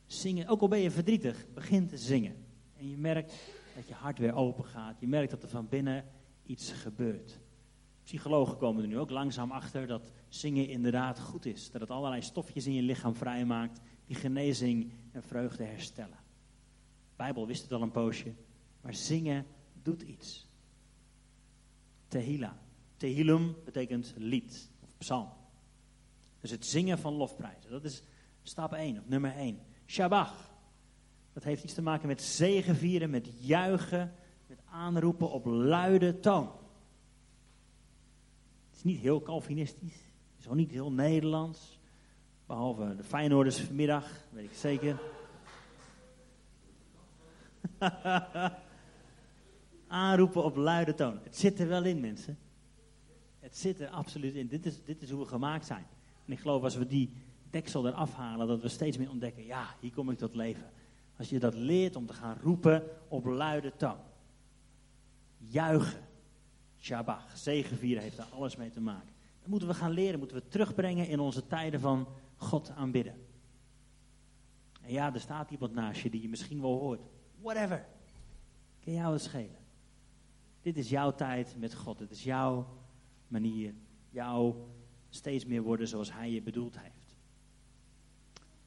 Zingen, 0.05 0.47
ook 0.47 0.61
al 0.61 0.67
ben 0.67 0.79
je 0.79 0.91
verdrietig, 0.91 1.45
begin 1.53 1.87
te 1.87 1.97
zingen. 1.97 2.45
En 2.75 2.89
je 2.89 2.97
merkt 2.97 3.33
dat 3.75 3.87
je 3.87 3.93
hart 3.93 4.19
weer 4.19 4.33
open 4.33 4.65
gaat. 4.65 4.99
Je 4.99 5.07
merkt 5.07 5.31
dat 5.31 5.43
er 5.43 5.49
van 5.49 5.67
binnen 5.67 6.05
iets 6.45 6.71
gebeurt. 6.71 7.39
Psychologen 8.03 8.57
komen 8.57 8.81
er 8.81 8.87
nu 8.87 8.97
ook 8.97 9.09
langzaam 9.09 9.51
achter 9.51 9.87
dat 9.87 10.11
zingen 10.29 10.67
inderdaad 10.67 11.19
goed 11.19 11.45
is. 11.45 11.71
Dat 11.71 11.81
het 11.81 11.89
allerlei 11.89 12.21
stofjes 12.21 12.65
in 12.65 12.73
je 12.73 12.81
lichaam 12.81 13.15
vrijmaakt 13.15 13.79
die 14.05 14.15
genezing 14.15 14.91
en 15.11 15.23
vreugde 15.23 15.63
herstellen. 15.63 16.17
De 17.09 17.15
Bijbel 17.15 17.47
wist 17.47 17.61
het 17.61 17.71
al 17.71 17.81
een 17.81 17.91
poosje, 17.91 18.33
maar 18.81 18.93
zingen 18.95 19.45
doet 19.83 20.01
iets. 20.01 20.47
Tehila. 22.07 22.59
Tehilum 22.97 23.55
betekent 23.65 24.13
lied 24.17 24.71
psalm. 24.97 25.29
Dus 26.41 26.51
het 26.51 26.65
zingen 26.65 26.99
van 26.99 27.13
lofprijzen. 27.13 27.71
Dat 27.71 27.83
is 27.83 28.03
stap 28.43 28.73
1 28.73 28.97
of 28.97 29.07
nummer 29.07 29.35
1. 29.35 29.59
Shabach. 29.85 30.55
Dat 31.33 31.43
heeft 31.43 31.63
iets 31.63 31.73
te 31.73 31.81
maken 31.81 32.07
met 32.07 32.21
zegevieren, 32.21 33.09
met 33.09 33.29
juichen, 33.39 34.13
met 34.47 34.59
aanroepen 34.65 35.31
op 35.31 35.45
luide 35.45 36.19
toon. 36.19 36.51
Het 38.67 38.75
is 38.75 38.83
niet 38.83 38.99
heel 38.99 39.21
Calvinistisch. 39.21 40.05
Het 40.35 40.39
is 40.39 40.47
ook 40.47 40.55
niet 40.55 40.71
heel 40.71 40.91
Nederlands. 40.91 41.79
Behalve 42.45 42.95
de 42.95 43.03
Feyenoorders 43.03 43.59
vanmiddag, 43.59 44.09
weet 44.29 44.45
ik 44.45 44.53
zeker. 44.53 44.99
Aanroepen 49.87 50.43
op 50.43 50.55
luide 50.55 50.93
toon. 50.93 51.19
Het 51.23 51.37
zit 51.37 51.59
er 51.59 51.67
wel 51.67 51.83
in, 51.83 51.99
mensen. 51.99 52.37
Het 53.47 53.57
zit 53.57 53.79
er 53.79 53.89
absoluut 53.89 54.35
in. 54.35 54.47
Dit 54.47 54.65
is, 54.65 54.83
dit 54.83 55.01
is 55.01 55.09
hoe 55.09 55.19
we 55.19 55.27
gemaakt 55.27 55.65
zijn. 55.65 55.85
En 56.25 56.31
ik 56.33 56.39
geloof 56.39 56.63
als 56.63 56.75
we 56.75 56.87
die 56.87 57.13
deksel 57.49 57.87
eraf 57.87 58.13
halen, 58.13 58.47
dat 58.47 58.61
we 58.61 58.67
steeds 58.67 58.97
meer 58.97 59.09
ontdekken, 59.09 59.45
ja, 59.45 59.75
hier 59.79 59.91
kom 59.91 60.09
ik 60.09 60.17
tot 60.17 60.35
leven. 60.35 60.71
Als 61.17 61.29
je 61.29 61.39
dat 61.39 61.53
leert 61.53 61.95
om 61.95 62.05
te 62.05 62.13
gaan 62.13 62.37
roepen 62.41 62.83
op 63.07 63.25
luide 63.25 63.73
toon. 63.75 63.97
Juichen. 65.37 66.03
Shabbat, 66.79 67.21
zegenvieren 67.33 68.03
heeft 68.03 68.17
daar 68.17 68.29
alles 68.31 68.55
mee 68.55 68.69
te 68.69 68.81
maken. 68.81 69.13
Dat 69.39 69.49
moeten 69.49 69.67
we 69.67 69.73
gaan 69.73 69.91
leren, 69.91 70.19
moeten 70.19 70.37
we 70.37 70.47
terugbrengen 70.47 71.07
in 71.07 71.19
onze 71.19 71.47
tijden 71.47 71.79
van 71.79 72.07
God 72.35 72.69
aanbidden. 72.69 73.15
En 74.81 74.91
ja, 74.91 75.13
er 75.13 75.19
staat 75.19 75.51
iemand 75.51 75.73
naast 75.73 76.01
je 76.01 76.09
die 76.09 76.21
je 76.21 76.29
misschien 76.29 76.61
wel 76.61 76.79
hoort. 76.79 77.01
Whatever. 77.41 77.85
Kan 78.83 78.93
jou 78.93 79.13
het 79.13 79.21
schelen. 79.21 79.59
Dit 80.61 80.77
is 80.77 80.89
jouw 80.89 81.15
tijd 81.15 81.55
met 81.57 81.75
God. 81.75 81.99
Het 81.99 82.11
is 82.11 82.23
jouw 82.23 82.67
manier. 83.27 83.73
Jouw 84.09 84.67
steeds 85.09 85.45
meer 85.45 85.61
worden 85.61 85.87
zoals 85.87 86.13
Hij 86.13 86.31
je 86.31 86.41
bedoeld 86.41 86.79
heeft. 86.79 87.15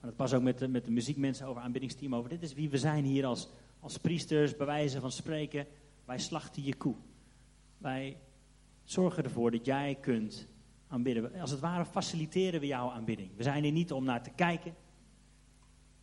Maar 0.00 0.10
dat 0.10 0.16
pas 0.16 0.34
ook 0.34 0.42
met 0.42 0.58
de, 0.58 0.68
met 0.68 0.84
de 0.84 0.90
muziekmensen 0.90 1.46
over 1.46 1.62
aanbiddingsteam 1.62 2.14
over. 2.14 2.30
Dit 2.30 2.42
is 2.42 2.54
wie 2.54 2.70
we 2.70 2.78
zijn 2.78 3.04
hier 3.04 3.26
als, 3.26 3.48
als 3.80 3.98
priesters, 3.98 4.56
bij 4.56 4.66
wijze 4.66 5.00
van 5.00 5.12
spreken. 5.12 5.66
Wij 6.04 6.18
slachten 6.18 6.62
je 6.62 6.74
koe. 6.74 6.94
Wij 7.78 8.16
zorgen 8.84 9.24
ervoor 9.24 9.50
dat 9.50 9.64
jij 9.64 9.98
kunt 10.00 10.48
aanbidden. 10.86 11.40
Als 11.40 11.50
het 11.50 11.60
ware 11.60 11.84
faciliteren 11.84 12.60
we 12.60 12.66
jouw 12.66 12.90
aanbidding. 12.90 13.30
We 13.36 13.42
zijn 13.42 13.62
hier 13.62 13.72
niet 13.72 13.92
om 13.92 14.04
naar 14.04 14.22
te 14.22 14.30
kijken. 14.30 14.74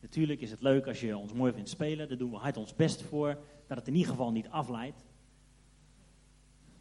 Natuurlijk 0.01 0.41
is 0.41 0.51
het 0.51 0.61
leuk 0.61 0.87
als 0.87 0.99
je 0.99 1.17
ons 1.17 1.33
mooi 1.33 1.53
vindt 1.53 1.69
spelen. 1.69 2.07
Daar 2.07 2.17
doen 2.17 2.31
we 2.31 2.37
hard 2.37 2.57
ons 2.57 2.75
best 2.75 3.01
voor. 3.01 3.37
Dat 3.67 3.77
het 3.77 3.87
in 3.87 3.95
ieder 3.95 4.11
geval 4.11 4.31
niet 4.31 4.49
afleidt. 4.49 5.05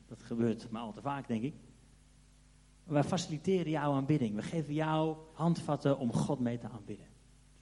Dat 0.07 0.23
gebeurt 0.23 0.71
maar 0.71 0.83
al 0.83 0.93
te 0.93 1.01
vaak, 1.01 1.29
denk 1.29 1.43
ik. 1.43 1.55
Wij 2.87 3.05
faciliteren 3.05 3.70
jouw 3.70 3.92
aanbidding. 3.92 4.35
We 4.35 4.42
geven 4.42 4.75
jou 4.75 5.16
handvatten 5.33 5.99
om 5.99 6.12
God 6.12 6.40
mee 6.40 6.59
te 6.59 6.68
aanbidden. 6.68 7.07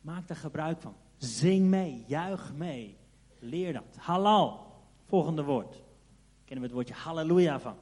Maak 0.00 0.28
er 0.28 0.37
gebruik 0.37 0.80
van. 0.80 0.94
Zing 1.16 1.66
mee, 1.66 2.04
juich 2.06 2.54
mee. 2.54 2.96
Leer 3.38 3.72
dat. 3.72 3.96
Halal, 3.96 4.66
volgende 5.04 5.42
woord. 5.42 5.82
Kennen 6.44 6.58
we 6.58 6.62
het 6.62 6.72
woordje 6.72 6.94
halleluja 6.94 7.60
van. 7.60 7.76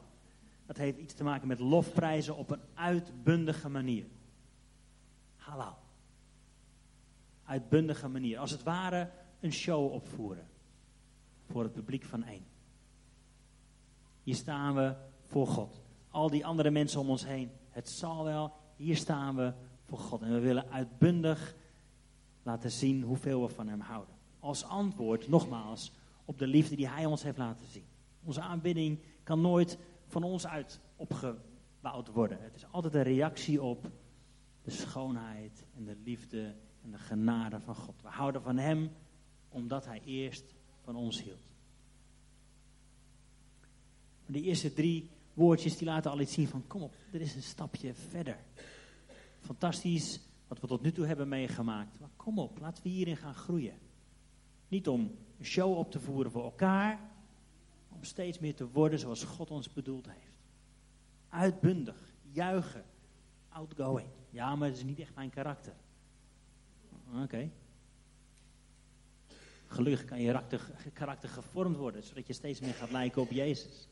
Dat 0.67 0.77
heeft 0.77 0.99
iets 0.99 1.15
te 1.15 1.25
maken 1.25 1.49
met 1.49 1.59
lofprijzen 1.59 2.37
op 2.37 2.51
een 2.51 2.63
uitbundige 2.75 3.69
manier. 3.69 4.07
Halal. 5.37 5.79
Uitbundige 7.45 8.09
manier. 8.09 8.39
Als 8.39 8.51
het 8.51 8.63
ware 8.63 9.11
een 9.41 9.53
show 9.53 9.93
opvoeren. 9.93 10.49
Voor 11.51 11.63
het 11.63 11.73
publiek 11.73 12.05
van 12.05 12.25
één. 12.25 12.45
Hier 14.23 14.35
staan 14.35 14.75
we 14.75 14.95
voor 15.27 15.47
God. 15.47 15.82
Al 16.13 16.31
die 16.31 16.47
andere 16.47 16.71
mensen 16.71 17.01
om 17.01 17.11
ons 17.11 17.27
heen. 17.27 17.51
Het 17.71 17.89
zal 17.89 18.25
wel. 18.25 18.53
Hier 18.77 18.97
staan 18.97 19.37
we 19.37 19.53
voor 19.83 19.99
God. 19.99 20.23
En 20.23 20.33
we 20.33 20.39
willen 20.39 20.71
uitbundig 20.71 21.55
laten 22.43 22.71
zien 22.71 23.03
hoeveel 23.03 23.43
we 23.43 23.49
van 23.49 23.69
Hem 23.69 23.81
houden. 23.81 24.15
Als 24.39 24.65
antwoord, 24.65 25.29
nogmaals, 25.29 25.93
op 26.25 26.39
de 26.39 26.47
liefde 26.47 26.77
die 26.77 26.89
Hij 26.89 27.07
ons 27.07 27.23
heeft 27.23 27.39
laten 27.39 27.67
zien. 27.67 27.85
Onze 28.25 28.41
aanbidding 28.41 28.99
kan 29.23 29.41
nooit 29.41 29.79
van 30.07 30.23
ons 30.23 30.47
uit 30.47 30.81
opgebouwd 30.97 32.09
worden. 32.09 32.43
Het 32.43 32.55
is 32.55 32.67
altijd 32.71 32.95
een 32.95 33.03
reactie 33.03 33.63
op 33.63 33.91
de 34.63 34.71
schoonheid 34.71 35.65
en 35.77 35.85
de 35.85 35.97
liefde 36.05 36.55
en 36.83 36.91
de 36.91 36.99
genade 36.99 37.61
van 37.61 37.75
God. 37.75 38.03
We 38.03 38.09
houden 38.09 38.43
van 38.43 38.57
Hem 38.57 38.91
omdat 39.49 39.85
Hij 39.85 40.03
eerst 40.05 40.55
van 40.81 40.97
ons 40.97 41.23
hield. 41.23 41.51
Die 44.27 44.43
eerste 44.43 44.73
drie 44.73 45.11
woordjes 45.35 45.77
die 45.77 45.87
laten 45.87 46.11
al 46.11 46.21
iets 46.21 46.33
zien 46.33 46.49
van 46.49 46.67
kom 46.67 46.83
op, 46.83 46.95
er 47.13 47.21
is 47.21 47.35
een 47.35 47.43
stapje 47.43 47.95
verder. 47.95 48.39
Fantastisch 49.41 50.21
wat 50.49 50.61
we 50.61 50.67
tot 50.67 50.83
nu 50.83 50.93
toe 50.93 51.07
hebben 51.07 51.29
meegemaakt. 51.29 52.01
Maar 52.01 52.11
kom 52.17 52.39
op, 52.39 52.59
laten 52.59 52.83
we 52.83 52.89
hierin 52.89 53.17
gaan 53.17 53.35
groeien. 53.35 53.79
Niet 54.69 54.89
om 54.89 55.01
een 55.39 55.45
show 55.45 55.79
op 55.79 55.91
te 55.91 56.01
voeren 56.01 56.33
voor 56.33 56.45
elkaar, 56.45 57.11
om 57.89 58.05
steeds 58.05 58.39
meer 58.39 58.55
te 58.55 58.71
worden 58.71 58.99
zoals 58.99 59.25
God 59.25 59.51
ons 59.51 59.73
bedoeld 59.73 60.07
heeft. 60.07 60.43
Uitbundig, 61.29 62.15
juichen, 62.31 62.85
outgoing. 63.49 64.09
Ja, 64.31 64.57
maar 64.57 64.69
het 64.69 64.77
is 64.77 64.85
niet 64.85 64.99
echt 64.99 65.15
mijn 65.15 65.31
karakter. 65.31 65.75
Oké. 67.23 67.51
Gelukkig 69.67 70.05
kan 70.05 70.21
je 70.21 70.43
karakter 70.93 71.29
gevormd 71.29 71.77
worden, 71.77 72.03
zodat 72.03 72.27
je 72.27 72.33
steeds 72.33 72.61
meer 72.61 72.75
gaat 72.75 72.91
lijken 72.91 73.23
op 73.23 73.31
Jezus. 73.31 73.89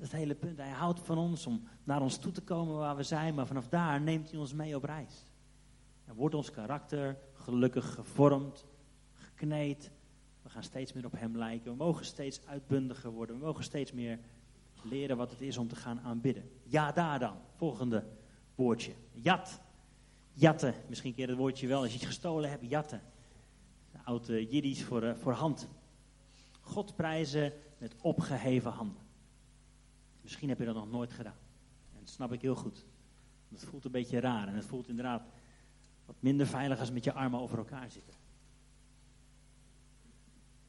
Dat 0.00 0.08
is 0.08 0.14
het 0.14 0.24
hele 0.24 0.38
punt. 0.38 0.58
Hij 0.58 0.70
houdt 0.70 1.00
van 1.00 1.18
ons 1.18 1.46
om 1.46 1.68
naar 1.84 2.02
ons 2.02 2.18
toe 2.18 2.32
te 2.32 2.40
komen 2.40 2.76
waar 2.76 2.96
we 2.96 3.02
zijn, 3.02 3.34
maar 3.34 3.46
vanaf 3.46 3.68
daar 3.68 4.00
neemt 4.00 4.30
hij 4.30 4.40
ons 4.40 4.52
mee 4.52 4.76
op 4.76 4.84
reis. 4.84 5.26
En 6.04 6.14
wordt 6.14 6.34
ons 6.34 6.50
karakter 6.50 7.18
gelukkig 7.32 7.94
gevormd, 7.94 8.66
gekneed. 9.12 9.90
We 10.42 10.48
gaan 10.48 10.62
steeds 10.62 10.92
meer 10.92 11.04
op 11.04 11.12
hem 11.12 11.36
lijken. 11.36 11.70
We 11.70 11.76
mogen 11.76 12.04
steeds 12.04 12.46
uitbundiger 12.46 13.10
worden. 13.10 13.38
We 13.38 13.44
mogen 13.44 13.64
steeds 13.64 13.92
meer 13.92 14.18
leren 14.82 15.16
wat 15.16 15.30
het 15.30 15.40
is 15.40 15.56
om 15.56 15.68
te 15.68 15.76
gaan 15.76 16.00
aanbidden. 16.00 16.50
Ja, 16.62 16.92
daar 16.92 17.18
dan. 17.18 17.36
Volgende 17.56 18.04
woordje. 18.54 18.92
Jat. 19.12 19.60
Jatten. 20.32 20.74
Misschien 20.88 21.14
keer 21.14 21.28
het 21.28 21.36
woordje 21.36 21.66
wel 21.66 21.80
als 21.80 21.90
je 21.90 21.96
iets 21.96 22.06
gestolen 22.06 22.50
hebt. 22.50 22.68
Jatten. 22.68 23.02
Oude 24.04 24.48
Jiddisch 24.48 24.84
voor, 24.84 25.02
uh, 25.02 25.14
voor 25.14 25.32
hand. 25.32 25.68
God 26.60 26.96
prijzen 26.96 27.52
met 27.78 27.94
opgeheven 28.00 28.70
handen. 28.70 29.09
Misschien 30.22 30.48
heb 30.48 30.58
je 30.58 30.64
dat 30.64 30.74
nog 30.74 30.90
nooit 30.90 31.12
gedaan. 31.12 31.38
En 31.92 31.98
dat 31.98 32.08
snap 32.08 32.32
ik 32.32 32.42
heel 32.42 32.54
goed. 32.54 32.86
Het 33.48 33.64
voelt 33.64 33.84
een 33.84 33.90
beetje 33.90 34.20
raar 34.20 34.48
en 34.48 34.54
het 34.54 34.64
voelt 34.64 34.88
inderdaad 34.88 35.22
wat 36.04 36.16
minder 36.20 36.46
veilig 36.46 36.80
als 36.80 36.90
met 36.90 37.04
je 37.04 37.12
armen 37.12 37.40
over 37.40 37.58
elkaar 37.58 37.90
zitten. 37.90 38.14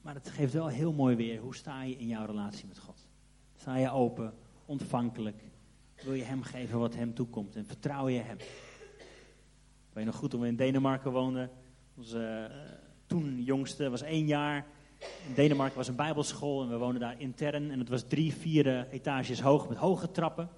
Maar 0.01 0.13
het 0.13 0.29
geeft 0.29 0.53
wel 0.53 0.67
heel 0.67 0.93
mooi 0.93 1.15
weer. 1.15 1.39
Hoe 1.39 1.55
sta 1.55 1.81
je 1.81 1.97
in 1.97 2.07
jouw 2.07 2.25
relatie 2.25 2.67
met 2.67 2.79
God? 2.79 3.07
Sta 3.55 3.75
je 3.75 3.89
open, 3.89 4.33
ontvankelijk? 4.65 5.43
Wil 6.03 6.13
je 6.13 6.23
Hem 6.23 6.43
geven 6.43 6.79
wat 6.79 6.95
Hem 6.95 7.13
toekomt 7.13 7.55
en 7.55 7.65
vertrouw 7.65 8.07
je 8.07 8.19
Hem? 8.19 8.37
Ik 9.91 9.97
weet 9.97 10.05
nog 10.05 10.15
goed, 10.15 10.29
toen 10.29 10.41
we 10.41 10.47
in 10.47 10.55
Denemarken 10.55 11.11
woonden, 11.11 11.51
onze 11.95 12.49
uh, 12.51 12.77
toen 13.05 13.43
jongste 13.43 13.89
was 13.89 14.01
één 14.01 14.25
jaar. 14.25 14.67
In 15.27 15.33
Denemarken 15.33 15.77
was 15.77 15.87
een 15.87 15.95
bijbelschool 15.95 16.61
en 16.61 16.69
we 16.69 16.77
woonden 16.77 16.99
daar 16.99 17.19
intern. 17.19 17.71
En 17.71 17.79
het 17.79 17.89
was 17.89 18.03
drie, 18.07 18.33
vier 18.33 18.87
etages 18.89 19.41
hoog 19.41 19.69
met 19.69 19.77
hoge 19.77 20.11
trappen. 20.11 20.49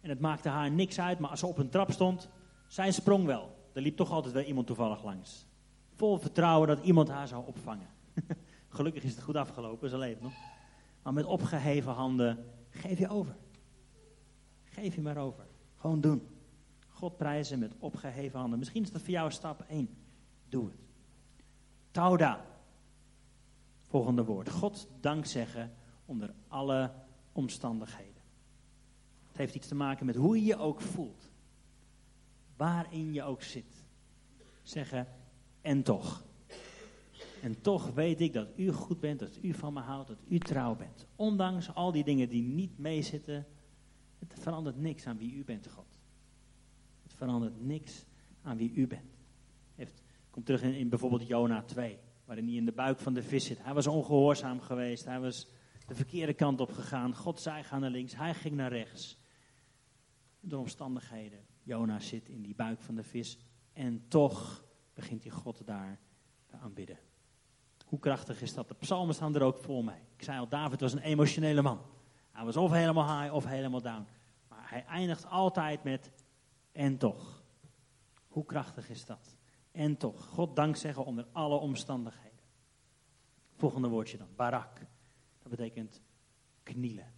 En 0.00 0.08
het 0.08 0.20
maakte 0.20 0.48
haar 0.48 0.70
niks 0.70 1.00
uit, 1.00 1.18
maar 1.18 1.30
als 1.30 1.40
ze 1.40 1.46
op 1.46 1.58
een 1.58 1.68
trap 1.68 1.92
stond, 1.92 2.28
zij 2.66 2.92
sprong 2.92 3.26
wel. 3.26 3.56
Er 3.72 3.82
liep 3.82 3.96
toch 3.96 4.10
altijd 4.10 4.34
wel 4.34 4.42
iemand 4.42 4.66
toevallig 4.66 5.04
langs. 5.04 5.46
Vol 5.94 6.18
vertrouwen 6.18 6.68
dat 6.68 6.84
iemand 6.84 7.08
haar 7.08 7.28
zou 7.28 7.46
opvangen. 7.46 7.88
Gelukkig 8.68 9.02
is 9.02 9.14
het 9.14 9.22
goed 9.22 9.36
afgelopen, 9.36 9.90
ze 9.90 9.98
leeft 9.98 10.20
nog. 10.20 10.32
Maar 11.02 11.12
met 11.12 11.24
opgeheven 11.24 11.92
handen, 11.92 12.44
geef 12.70 12.98
je 12.98 13.08
over. 13.08 13.36
Geef 14.64 14.94
je 14.94 15.00
maar 15.00 15.16
over. 15.16 15.46
Gewoon 15.76 16.00
doen. 16.00 16.28
God 16.88 17.16
prijzen 17.16 17.58
met 17.58 17.74
opgeheven 17.78 18.38
handen. 18.38 18.58
Misschien 18.58 18.82
is 18.82 18.92
dat 18.92 19.00
voor 19.00 19.10
jou 19.10 19.30
stap 19.30 19.64
1. 19.68 19.88
Doe 20.48 20.64
het. 20.64 20.78
Tauda. 21.90 22.44
Volgende 23.94 24.24
woord. 24.24 24.50
God 24.50 24.88
dank 25.00 25.26
zeggen 25.26 25.72
onder 26.04 26.34
alle 26.48 26.92
omstandigheden. 27.32 28.22
Het 29.26 29.36
heeft 29.36 29.54
iets 29.54 29.68
te 29.68 29.74
maken 29.74 30.06
met 30.06 30.16
hoe 30.16 30.36
je 30.36 30.44
je 30.44 30.56
ook 30.56 30.80
voelt. 30.80 31.30
Waarin 32.56 33.12
je 33.12 33.22
ook 33.22 33.42
zit. 33.42 33.84
Zeggen, 34.62 35.08
en 35.60 35.82
toch. 35.82 36.24
En 37.42 37.60
toch 37.60 37.90
weet 37.90 38.20
ik 38.20 38.32
dat 38.32 38.48
u 38.56 38.72
goed 38.72 39.00
bent, 39.00 39.18
dat 39.18 39.38
u 39.42 39.52
van 39.52 39.72
me 39.72 39.80
houdt, 39.80 40.08
dat 40.08 40.22
u 40.28 40.38
trouw 40.38 40.76
bent. 40.76 41.06
Ondanks 41.16 41.74
al 41.74 41.92
die 41.92 42.04
dingen 42.04 42.28
die 42.28 42.42
niet 42.42 42.78
meezitten, 42.78 43.46
het 44.18 44.34
verandert 44.40 44.76
niks 44.76 45.06
aan 45.06 45.18
wie 45.18 45.34
u 45.34 45.44
bent, 45.44 45.68
God. 45.68 45.98
Het 47.02 47.14
verandert 47.14 47.64
niks 47.64 48.04
aan 48.42 48.56
wie 48.56 48.72
u 48.74 48.86
bent. 48.86 49.18
Heeft, 49.74 50.02
kom 50.30 50.44
terug 50.44 50.62
in, 50.62 50.74
in 50.74 50.88
bijvoorbeeld 50.88 51.26
Jona 51.26 51.62
2 51.62 51.98
waarin 52.24 52.46
hij 52.46 52.54
in 52.54 52.64
de 52.64 52.72
buik 52.72 52.98
van 52.98 53.14
de 53.14 53.22
vis 53.22 53.44
zit. 53.44 53.62
Hij 53.62 53.74
was 53.74 53.86
ongehoorzaam 53.86 54.60
geweest, 54.60 55.04
hij 55.04 55.20
was 55.20 55.48
de 55.86 55.94
verkeerde 55.94 56.34
kant 56.34 56.60
op 56.60 56.72
gegaan. 56.72 57.14
God 57.14 57.40
zei 57.40 57.62
ga 57.62 57.78
naar 57.78 57.90
links, 57.90 58.16
hij 58.16 58.34
ging 58.34 58.54
naar 58.54 58.72
rechts. 58.72 59.18
Door 60.40 60.60
omstandigheden. 60.60 61.46
Jona 61.62 61.98
zit 61.98 62.28
in 62.28 62.42
die 62.42 62.54
buik 62.54 62.80
van 62.80 62.94
de 62.94 63.02
vis 63.02 63.38
en 63.72 64.04
toch 64.08 64.64
begint 64.94 65.22
hij 65.22 65.32
God 65.32 65.66
daar 65.66 65.98
te 66.46 66.56
aanbidden. 66.56 66.98
Hoe 67.84 67.98
krachtig 67.98 68.42
is 68.42 68.54
dat? 68.54 68.68
De 68.68 68.74
psalmen 68.74 69.14
staan 69.14 69.34
er 69.34 69.42
ook 69.42 69.58
voor 69.58 69.84
mij. 69.84 70.02
Ik 70.16 70.22
zei 70.22 70.38
al, 70.38 70.48
David 70.48 70.80
was 70.80 70.92
een 70.92 70.98
emotionele 70.98 71.62
man. 71.62 71.80
Hij 72.32 72.44
was 72.44 72.56
of 72.56 72.70
helemaal 72.70 73.20
high 73.20 73.34
of 73.34 73.44
helemaal 73.44 73.82
down. 73.82 74.06
Maar 74.48 74.70
hij 74.70 74.84
eindigt 74.84 75.26
altijd 75.26 75.84
met 75.84 76.12
en 76.72 76.98
toch. 76.98 77.42
Hoe 78.28 78.44
krachtig 78.44 78.90
is 78.90 79.04
dat? 79.04 79.36
En 79.74 79.96
toch, 79.96 80.26
God 80.26 80.56
dank 80.56 80.76
zeggen 80.76 81.04
onder 81.04 81.26
alle 81.32 81.56
omstandigheden. 81.56 82.44
Volgende 83.56 83.88
woordje 83.88 84.18
dan, 84.18 84.28
barak. 84.36 84.78
Dat 85.38 85.50
betekent 85.50 86.02
knielen. 86.62 87.12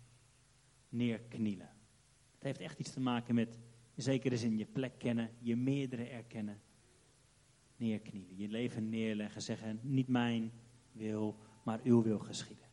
Neerknielen. 0.89 1.71
Het 2.35 2.43
heeft 2.43 2.61
echt 2.61 2.79
iets 2.79 2.93
te 2.93 3.01
maken 3.01 3.35
met, 3.35 3.59
in 3.95 4.03
zekere 4.03 4.37
zin, 4.37 4.57
je 4.57 4.67
plek 4.67 4.99
kennen, 4.99 5.31
je 5.39 5.57
meerdere 5.57 6.05
erkennen. 6.05 6.61
Neerknielen, 7.77 8.37
je 8.37 8.49
leven 8.49 8.89
neerleggen, 8.89 9.43
zeggen, 9.43 9.79
niet 9.83 10.09
mijn 10.09 10.53
wil, 10.93 11.37
maar 11.63 11.81
uw 11.83 12.03
wil 12.03 12.19
geschieden. 12.19 12.67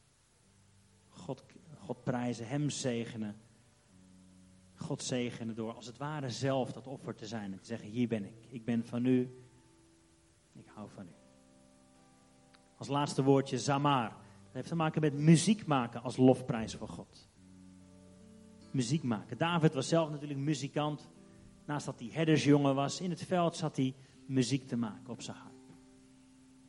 God, 1.10 1.44
God 1.78 2.04
prijzen, 2.04 2.48
Hem 2.48 2.70
zegenen. 2.70 3.36
God 4.74 5.04
zegenen 5.04 5.56
door 5.56 5.74
als 5.74 5.86
het 5.86 5.98
ware 5.98 6.30
zelf 6.30 6.72
dat 6.72 6.88
offer 6.88 7.16
te 7.16 7.28
zijn 7.28 7.52
en 7.52 7.60
te 7.60 7.66
zeggen, 7.66 7.90
hier 7.90 8.08
ben 8.08 8.26
ik. 8.26 8.46
Ik 8.50 8.66
ben 8.66 8.86
van 8.86 9.06
u. 9.06 9.43
Hou 10.74 10.90
van 10.90 11.06
u. 11.06 11.16
Als 12.78 12.88
laatste 12.88 13.24
woordje 13.24 13.60
zamar. 13.60 14.10
Dat 14.10 14.54
heeft 14.54 14.68
te 14.68 14.76
maken 14.76 15.02
met 15.02 15.14
muziek 15.14 15.66
maken 15.66 16.04
als 16.04 16.18
lofprijs 16.18 16.76
voor 16.76 16.88
God. 16.88 17.30
Muziek 18.72 19.04
maken. 19.04 19.38
David 19.38 19.74
was 19.74 19.88
zelf 19.88 20.10
natuurlijk 20.10 20.40
muzikant. 20.40 21.10
Naast 21.66 21.86
dat 21.86 22.00
hij 22.00 22.10
herdersjongen 22.12 22.76
was, 22.76 23.02
in 23.02 23.10
het 23.10 23.24
veld 23.24 23.56
zat 23.56 23.76
hij 23.76 23.96
muziek 24.26 24.68
te 24.68 24.76
maken 24.76 25.10
op 25.10 25.22
zijn 25.22 25.38
harp. 25.38 25.54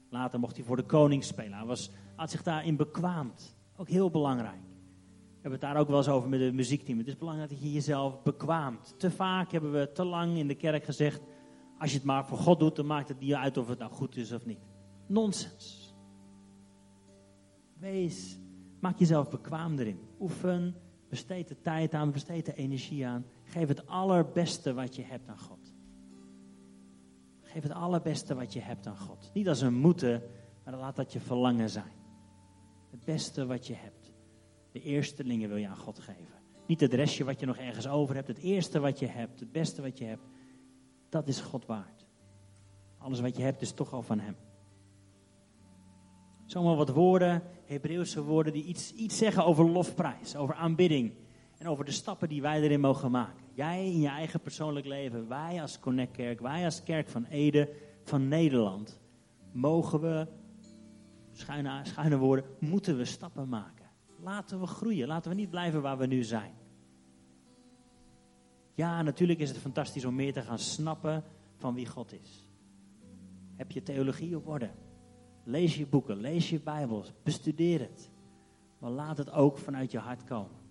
Later 0.09 0.41
mocht 0.41 0.57
hij 0.57 0.65
voor 0.65 0.77
de 0.77 0.83
koning 0.83 1.25
spelen. 1.25 1.59
Hij 1.59 1.67
was, 1.67 1.91
had 2.17 2.31
zich 2.31 2.43
daarin 2.43 2.77
bekwaamd. 2.77 3.57
Ook 3.77 3.89
heel 3.89 4.11
belangrijk. 4.11 4.63
We 4.63 5.51
hebben 5.51 5.61
het 5.61 5.61
daar 5.61 5.77
ook 5.77 5.89
wel 5.89 5.97
eens 5.97 6.09
over 6.09 6.29
met 6.29 6.41
het 6.41 6.55
muziekteam. 6.55 6.99
Het 6.99 7.07
is 7.07 7.17
belangrijk 7.17 7.51
dat 7.51 7.63
je 7.63 7.73
jezelf 7.73 8.23
bekwaamt. 8.23 8.95
Te 8.99 9.11
vaak 9.11 9.53
hebben 9.53 9.73
we 9.73 9.93
te 9.93 10.05
lang 10.05 10.37
in 10.37 10.49
de 10.49 10.55
kerk 10.55 10.85
gezegd: 10.85 11.21
als 11.79 11.91
je 11.91 11.97
het 11.97 12.07
maar 12.07 12.27
voor 12.27 12.39
God 12.39 12.59
doet, 12.59 12.77
dan 12.77 12.87
maakt 12.87 13.09
het 13.09 13.21
niet 13.21 13.35
uit 13.35 13.57
of 13.57 13.69
het 13.69 13.79
nou 13.79 13.93
goed 13.93 14.17
is 14.17 14.33
of 14.33 14.47
niet. 14.47 14.61
Nonsens. 15.07 15.95
Wees, 17.79 18.39
maak 18.81 18.99
jezelf 18.99 19.31
bekwaam 19.31 19.79
erin. 19.79 20.01
Oefen, 20.21 20.75
besteed 21.09 21.49
de 21.49 21.61
tijd 21.61 21.95
aan, 21.95 22.13
besteed 22.13 22.47
de 22.47 22.55
energie 22.55 23.07
aan. 23.07 23.25
Geef 23.43 23.69
het 23.69 23.87
allerbeste 23.87 24.75
wat 24.75 24.97
je 24.97 25.03
hebt 25.03 25.29
aan 25.29 25.39
God. 25.39 25.75
Geef 27.43 27.63
het 27.63 27.73
allerbeste 27.73 28.35
wat 28.35 28.53
je 28.53 28.61
hebt 28.61 28.87
aan 28.87 28.99
God. 28.99 29.31
Niet 29.35 29.49
als 29.49 29.61
een 29.61 29.75
moeten, 29.75 30.23
maar 30.65 30.77
laat 30.77 30.97
dat 30.97 31.13
je 31.13 31.21
verlangen 31.21 31.71
zijn. 31.71 31.93
Het 32.91 33.05
beste 33.05 33.47
wat 33.47 33.67
je 33.67 33.75
hebt. 33.75 34.13
De 34.73 34.81
eerstelingen 34.81 35.49
wil 35.49 35.59
je 35.59 35.69
aan 35.69 35.77
God 35.77 35.99
geven. 35.99 36.43
Niet 36.67 36.81
het 36.81 36.95
restje 36.95 37.25
wat 37.25 37.41
je 37.41 37.47
nog 37.47 37.57
ergens 37.57 37.89
over 37.89 38.15
hebt. 38.15 38.29
Het 38.29 38.39
eerste 38.39 38.81
wat 38.81 38.99
je 38.99 39.07
hebt, 39.07 39.41
het 39.41 39.53
beste 39.53 39.83
wat 39.83 39.99
je 39.99 40.05
hebt. 40.05 40.29
Dat 41.15 41.29
is 41.29 41.41
God 41.41 41.67
waard. 41.67 42.07
Alles 42.99 43.21
wat 43.21 43.37
je 43.37 43.43
hebt 43.43 43.63
is 43.63 43.73
toch 43.73 43.93
al 43.93 44.03
van 44.03 44.19
Hem. 44.19 44.37
Zomaar 46.45 46.77
wat 46.77 46.89
woorden, 46.89 47.43
Hebreeuwse 47.65 48.23
woorden, 48.23 48.53
die 48.53 48.65
iets, 48.65 48.93
iets 48.93 49.19
zeggen 49.19 49.45
over 49.45 49.71
lofprijs, 49.71 50.37
over 50.37 50.55
aanbidding. 50.55 51.13
En 51.59 51.69
over 51.69 51.85
de 51.85 51.91
stappen 51.91 52.29
die 52.29 52.43
wij 52.43 52.61
erin 52.61 52.81
mogen 52.81 53.11
maken. 53.11 53.45
Jij 53.53 53.87
in 53.87 54.01
je 54.01 54.09
eigen 54.09 54.41
persoonlijk 54.41 54.87
leven, 54.87 55.29
wij 55.29 55.61
als 55.61 55.81
Connect 55.81 56.13
Kerk, 56.13 56.41
wij 56.41 56.65
als 56.65 56.83
Kerk 56.83 57.09
van 57.09 57.25
Ede, 57.25 57.73
van 58.05 58.29
Nederland, 58.29 59.01
mogen 59.53 60.01
we, 60.01 60.27
schuine, 61.33 61.81
schuine 61.83 62.17
woorden, 62.17 62.45
moeten 62.59 62.97
we 62.97 63.05
stappen 63.05 63.49
maken. 63.49 63.87
Laten 64.21 64.61
we 64.61 64.67
groeien, 64.67 65.09
laten 65.09 65.31
we 65.31 65.37
niet 65.37 65.51
blijven 65.51 65.83
waar 65.83 65.99
we 65.99 66.07
nu 66.07 66.23
zijn. 66.23 66.55
Ja, 68.75 69.03
natuurlijk 69.03 69.39
is 69.39 69.49
het 69.49 69.59
fantastisch 69.59 70.05
om 70.05 70.15
meer 70.15 70.33
te 70.33 70.43
gaan 70.43 70.59
snappen 70.59 71.25
van 71.57 71.75
wie 71.75 71.87
God 71.87 72.13
is. 72.13 72.49
Heb 73.57 73.71
je 73.71 73.83
theologie 73.83 74.37
op 74.37 74.49
orde? 74.49 74.71
Lees 75.45 75.77
je 75.77 75.87
boeken, 75.87 76.17
lees 76.17 76.51
je 76.51 76.61
Bijbels, 76.61 77.13
bestudeer 77.23 77.81
het. 77.81 78.11
Maar 78.79 78.91
laat 78.91 79.19
het 79.19 79.31
ook 79.31 79.59
vanuit 79.59 79.91
je 79.91 79.99
hart 79.99 80.25
komen. 80.25 80.63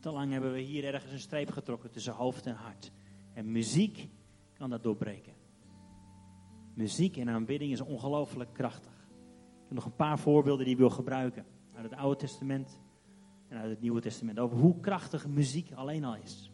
Te 0.00 0.10
lang 0.10 0.32
hebben 0.32 0.52
we 0.52 0.60
hier 0.60 0.84
ergens 0.84 1.12
een 1.12 1.18
streep 1.18 1.50
getrokken 1.50 1.90
tussen 1.90 2.12
hoofd 2.12 2.46
en 2.46 2.54
hart. 2.54 2.92
En 3.32 3.52
muziek 3.52 4.08
kan 4.54 4.70
dat 4.70 4.82
doorbreken. 4.82 5.32
Muziek 6.74 7.16
en 7.16 7.28
aanbidding 7.28 7.72
is 7.72 7.80
ongelooflijk 7.80 8.52
krachtig. 8.52 8.92
Ik 8.92 9.66
heb 9.66 9.74
nog 9.74 9.84
een 9.84 9.96
paar 9.96 10.18
voorbeelden 10.18 10.64
die 10.64 10.74
ik 10.74 10.80
wil 10.80 10.90
gebruiken. 10.90 11.46
Uit 11.74 11.90
het 11.90 12.00
Oude 12.00 12.16
Testament 12.16 12.80
en 13.48 13.58
uit 13.58 13.70
het 13.70 13.80
Nieuwe 13.80 14.00
Testament. 14.00 14.38
Over 14.38 14.56
hoe 14.58 14.80
krachtig 14.80 15.26
muziek 15.26 15.72
alleen 15.72 16.04
al 16.04 16.16
is. 16.16 16.49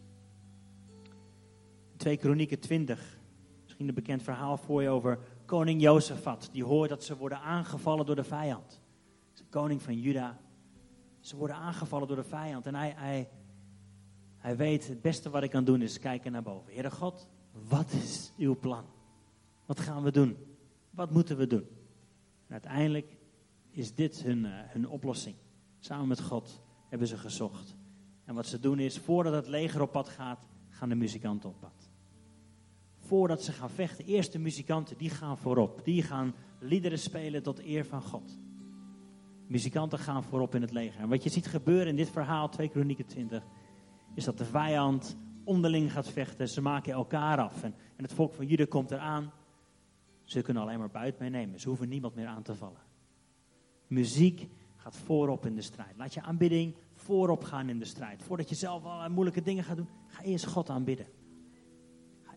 2 1.96 2.16
Kronieken 2.16 2.60
20. 2.60 3.18
Misschien 3.62 3.88
een 3.88 3.94
bekend 3.94 4.22
verhaal 4.22 4.56
voor 4.56 4.82
je 4.82 4.88
over 4.88 5.18
koning 5.44 5.82
Jozefat. 5.82 6.48
Die 6.52 6.64
hoort 6.64 6.88
dat 6.88 7.04
ze 7.04 7.16
worden 7.16 7.40
aangevallen 7.40 8.06
door 8.06 8.16
de 8.16 8.24
vijand. 8.24 8.80
Koning 9.50 9.82
van 9.82 10.00
Juda. 10.00 10.38
Ze 11.20 11.36
worden 11.36 11.56
aangevallen 11.56 12.08
door 12.08 12.16
de 12.16 12.24
vijand. 12.24 12.66
En 12.66 12.74
hij, 12.74 12.94
hij, 12.96 13.28
hij 14.36 14.56
weet, 14.56 14.88
het 14.88 15.00
beste 15.00 15.30
wat 15.30 15.42
ik 15.42 15.50
kan 15.50 15.64
doen 15.64 15.82
is 15.82 15.98
kijken 15.98 16.32
naar 16.32 16.42
boven. 16.42 16.72
Heere 16.72 16.90
God, 16.90 17.28
wat 17.68 17.92
is 17.92 18.32
uw 18.36 18.58
plan? 18.58 18.84
Wat 19.66 19.80
gaan 19.80 20.02
we 20.02 20.12
doen? 20.12 20.36
Wat 20.90 21.10
moeten 21.10 21.36
we 21.36 21.46
doen? 21.46 21.66
En 22.46 22.52
uiteindelijk 22.52 23.16
is 23.70 23.94
dit 23.94 24.22
hun, 24.22 24.44
uh, 24.44 24.50
hun 24.52 24.88
oplossing. 24.88 25.36
Samen 25.78 26.08
met 26.08 26.20
God 26.20 26.62
hebben 26.88 27.08
ze 27.08 27.16
gezocht. 27.16 27.76
En 28.24 28.34
wat 28.34 28.46
ze 28.46 28.60
doen 28.60 28.78
is, 28.78 28.98
voordat 28.98 29.32
het 29.32 29.46
leger 29.46 29.82
op 29.82 29.92
pad 29.92 30.08
gaat, 30.08 30.38
gaan 30.68 30.88
de 30.88 30.94
muzikanten 30.94 31.48
op 31.48 31.60
pad. 31.60 31.85
Voordat 33.06 33.42
ze 33.42 33.52
gaan 33.52 33.70
vechten, 33.70 34.04
eerste 34.04 34.38
muzikanten, 34.38 34.96
die 34.96 35.10
gaan 35.10 35.38
voorop. 35.38 35.80
Die 35.84 36.02
gaan 36.02 36.34
liederen 36.58 36.98
spelen 36.98 37.42
tot 37.42 37.64
eer 37.64 37.84
van 37.84 38.02
God. 38.02 38.38
Muzikanten 39.46 39.98
gaan 39.98 40.22
voorop 40.22 40.54
in 40.54 40.60
het 40.60 40.72
leger. 40.72 41.00
En 41.00 41.08
wat 41.08 41.22
je 41.22 41.30
ziet 41.30 41.46
gebeuren 41.46 41.86
in 41.86 41.96
dit 41.96 42.10
verhaal, 42.10 42.48
2 42.48 42.68
Kronieken 42.68 43.06
20, 43.06 43.44
is 44.14 44.24
dat 44.24 44.38
de 44.38 44.44
vijand 44.44 45.16
onderling 45.44 45.92
gaat 45.92 46.08
vechten. 46.08 46.48
Ze 46.48 46.60
maken 46.60 46.92
elkaar 46.92 47.38
af. 47.38 47.62
En, 47.62 47.74
en 47.96 48.04
het 48.04 48.12
volk 48.12 48.34
van 48.34 48.46
Juda 48.46 48.64
komt 48.68 48.90
eraan. 48.90 49.32
Ze 50.24 50.42
kunnen 50.42 50.62
alleen 50.62 50.78
maar 50.78 50.90
buit 50.90 51.18
meenemen. 51.18 51.60
Ze 51.60 51.68
hoeven 51.68 51.88
niemand 51.88 52.14
meer 52.14 52.26
aan 52.26 52.42
te 52.42 52.54
vallen. 52.54 52.80
Muziek 53.86 54.48
gaat 54.76 54.96
voorop 54.96 55.46
in 55.46 55.54
de 55.54 55.62
strijd. 55.62 55.96
Laat 55.96 56.14
je 56.14 56.22
aanbidding 56.22 56.74
voorop 56.94 57.44
gaan 57.44 57.68
in 57.68 57.78
de 57.78 57.84
strijd. 57.84 58.22
Voordat 58.22 58.48
je 58.48 58.54
zelf 58.54 58.84
allerlei 58.84 59.12
moeilijke 59.12 59.42
dingen 59.42 59.64
gaat 59.64 59.76
doen, 59.76 59.88
ga 60.06 60.22
eerst 60.22 60.46
God 60.46 60.70
aanbidden. 60.70 61.06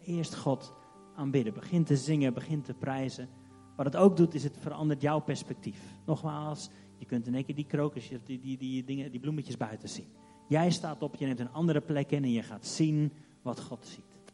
Eerst 0.10 0.36
God 0.36 0.74
aanbidden. 1.15 1.54
Begin 1.54 1.84
te 1.84 1.98
zingen, 1.98 2.34
begin 2.34 2.62
te 2.62 2.74
prijzen. 2.74 3.30
Wat 3.76 3.86
het 3.86 3.95
ook 3.95 4.17
doet, 4.17 4.34
is 4.34 4.43
het 4.43 4.58
verandert 4.60 5.02
jouw 5.02 5.19
perspectief. 5.19 5.82
Nogmaals, 6.06 6.69
je 6.98 7.06
kunt 7.06 7.28
in 7.28 7.36
één 7.36 7.45
keer 7.45 7.56
die 7.56 7.65
krokus, 7.65 8.10
die, 8.24 8.39
die, 8.39 8.58
die, 8.58 8.84
dingen, 8.84 9.12
die 9.12 9.19
bloemetjes 9.19 9.58
buiten 9.58 9.89
zien. 9.89 10.08
Jij 10.48 10.72
staat 10.72 11.02
op, 11.02 11.15
je 11.15 11.26
neemt 11.26 11.39
een 11.39 11.52
andere 11.52 11.82
plek 11.82 12.12
in 12.12 12.24
en 12.24 12.32
je 12.32 12.43
gaat 12.43 12.65
zien 12.65 13.12
wat 13.41 13.60
God 13.60 13.86
ziet. 13.86 14.34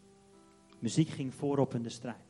Muziek 0.79 1.09
ging 1.09 1.33
voorop 1.33 1.73
in 1.73 1.81
de 1.81 1.89
strijd. 1.89 2.25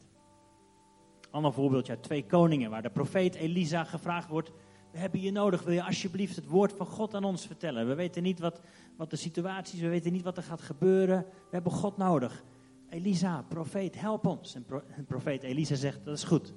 Ander 1.32 1.54
voorbeeldje 1.54 1.94
uit 1.94 2.04
Twee 2.04 2.26
Koningen, 2.26 2.70
waar 2.70 2.82
de 2.82 2.90
profeet 2.90 3.36
Elisa 3.36 3.84
gevraagd 3.84 4.30
wordt: 4.30 4.52
We 4.92 4.98
hebben 4.98 5.22
je 5.22 5.32
nodig, 5.32 5.64
wil 5.64 5.74
je 5.74 5.84
alsjeblieft 5.84 6.36
het 6.36 6.48
woord 6.48 6.74
van 6.74 6.86
God 6.86 7.14
aan 7.14 7.24
ons 7.24 7.46
vertellen? 7.46 7.88
We 7.88 7.96
weten 7.96 8.24
niet 8.24 8.40
wat, 8.40 8.62
wat 8.98 9.10
de 9.10 9.16
situatie 9.16 9.76
is, 9.76 9.82
we 9.82 9.90
weten 9.90 10.12
niet 10.12 10.24
wat 10.24 10.38
er 10.38 10.44
gaat 10.44 10.62
gebeuren. 10.62 11.26
We 11.28 11.50
hebben 11.52 11.72
God 11.72 11.98
nodig. 11.98 12.44
Elisa, 12.90 13.42
profeet, 13.42 14.00
help 14.00 14.26
ons. 14.26 14.56
En, 14.56 14.66
pro, 14.66 14.82
en 14.96 15.06
profeet 15.06 15.44
Elisa 15.44 15.76
zegt: 15.76 16.06
Dat 16.06 16.18
is 16.18 16.24
goed. 16.24 16.54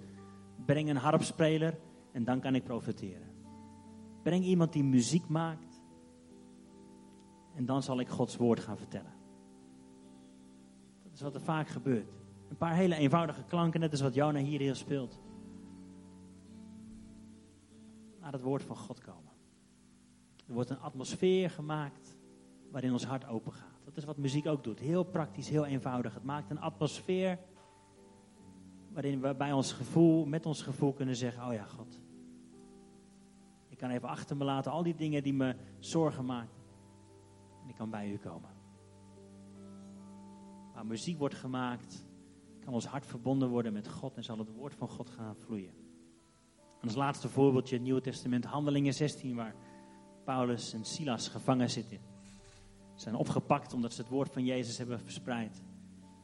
Breng 0.64 0.88
een 0.88 0.96
harpspeler 0.96 1.78
en 2.12 2.24
dan 2.24 2.40
kan 2.40 2.54
ik 2.54 2.64
profeteren. 2.64 3.28
Breng 4.22 4.44
iemand 4.44 4.72
die 4.72 4.84
muziek 4.84 5.28
maakt. 5.28 5.82
En 7.54 7.66
dan 7.66 7.82
zal 7.82 8.00
ik 8.00 8.08
Gods 8.08 8.36
woord 8.36 8.60
gaan 8.60 8.76
vertellen. 8.76 9.12
Dat 11.02 11.12
is 11.12 11.20
wat 11.20 11.34
er 11.34 11.40
vaak 11.40 11.68
gebeurt. 11.68 12.12
Een 12.48 12.56
paar 12.56 12.74
hele 12.74 12.94
eenvoudige 12.94 13.44
klanken, 13.44 13.80
net 13.80 13.90
als 13.90 14.00
wat 14.00 14.14
Jona 14.14 14.38
hier 14.38 14.60
heel 14.60 14.74
speelt. 14.74 15.20
Laat 18.20 18.32
het 18.32 18.42
woord 18.42 18.62
van 18.62 18.76
God 18.76 19.00
komen. 19.00 19.32
Er 20.46 20.54
wordt 20.54 20.70
een 20.70 20.80
atmosfeer 20.80 21.50
gemaakt 21.50 22.16
waarin 22.70 22.92
ons 22.92 23.04
hart 23.04 23.26
open 23.26 23.52
gaat. 23.52 23.77
Is 23.98 24.04
wat 24.04 24.16
muziek 24.16 24.46
ook 24.46 24.64
doet. 24.64 24.78
Heel 24.78 25.04
praktisch, 25.04 25.48
heel 25.48 25.66
eenvoudig. 25.66 26.14
Het 26.14 26.24
maakt 26.24 26.50
een 26.50 26.60
atmosfeer 26.60 27.38
waarin 28.92 29.20
we 29.20 29.34
bij 29.34 29.52
ons 29.52 29.72
gevoel, 29.72 30.26
met 30.26 30.46
ons 30.46 30.62
gevoel 30.62 30.92
kunnen 30.92 31.16
zeggen: 31.16 31.46
Oh 31.46 31.52
ja, 31.52 31.64
God. 31.64 32.00
Ik 33.68 33.78
kan 33.78 33.90
even 33.90 34.08
achter 34.08 34.36
me 34.36 34.44
laten 34.44 34.72
al 34.72 34.82
die 34.82 34.94
dingen 34.94 35.22
die 35.22 35.32
me 35.34 35.56
zorgen 35.78 36.24
maken. 36.24 36.56
En 37.62 37.68
ik 37.68 37.74
kan 37.74 37.90
bij 37.90 38.10
u 38.10 38.16
komen. 38.16 38.50
Waar 40.74 40.86
muziek 40.86 41.18
wordt 41.18 41.34
gemaakt, 41.34 42.04
kan 42.64 42.74
ons 42.74 42.86
hart 42.86 43.06
verbonden 43.06 43.48
worden 43.48 43.72
met 43.72 43.88
God 43.88 44.16
en 44.16 44.24
zal 44.24 44.38
het 44.38 44.52
woord 44.52 44.74
van 44.74 44.88
God 44.88 45.10
gaan 45.10 45.36
vloeien. 45.36 45.72
En 46.80 46.84
als 46.84 46.94
laatste 46.94 47.28
voorbeeldje 47.28 47.74
het 47.74 47.84
Nieuwe 47.84 48.00
Testament, 48.00 48.44
Handelingen 48.44 48.94
16, 48.94 49.36
waar 49.36 49.54
Paulus 50.24 50.72
en 50.72 50.84
Silas 50.84 51.28
gevangen 51.28 51.70
zitten. 51.70 52.17
Zijn 52.98 53.14
opgepakt 53.14 53.72
omdat 53.72 53.92
ze 53.92 54.00
het 54.00 54.10
woord 54.10 54.32
van 54.32 54.44
Jezus 54.44 54.78
hebben 54.78 55.00
verspreid. 55.00 55.62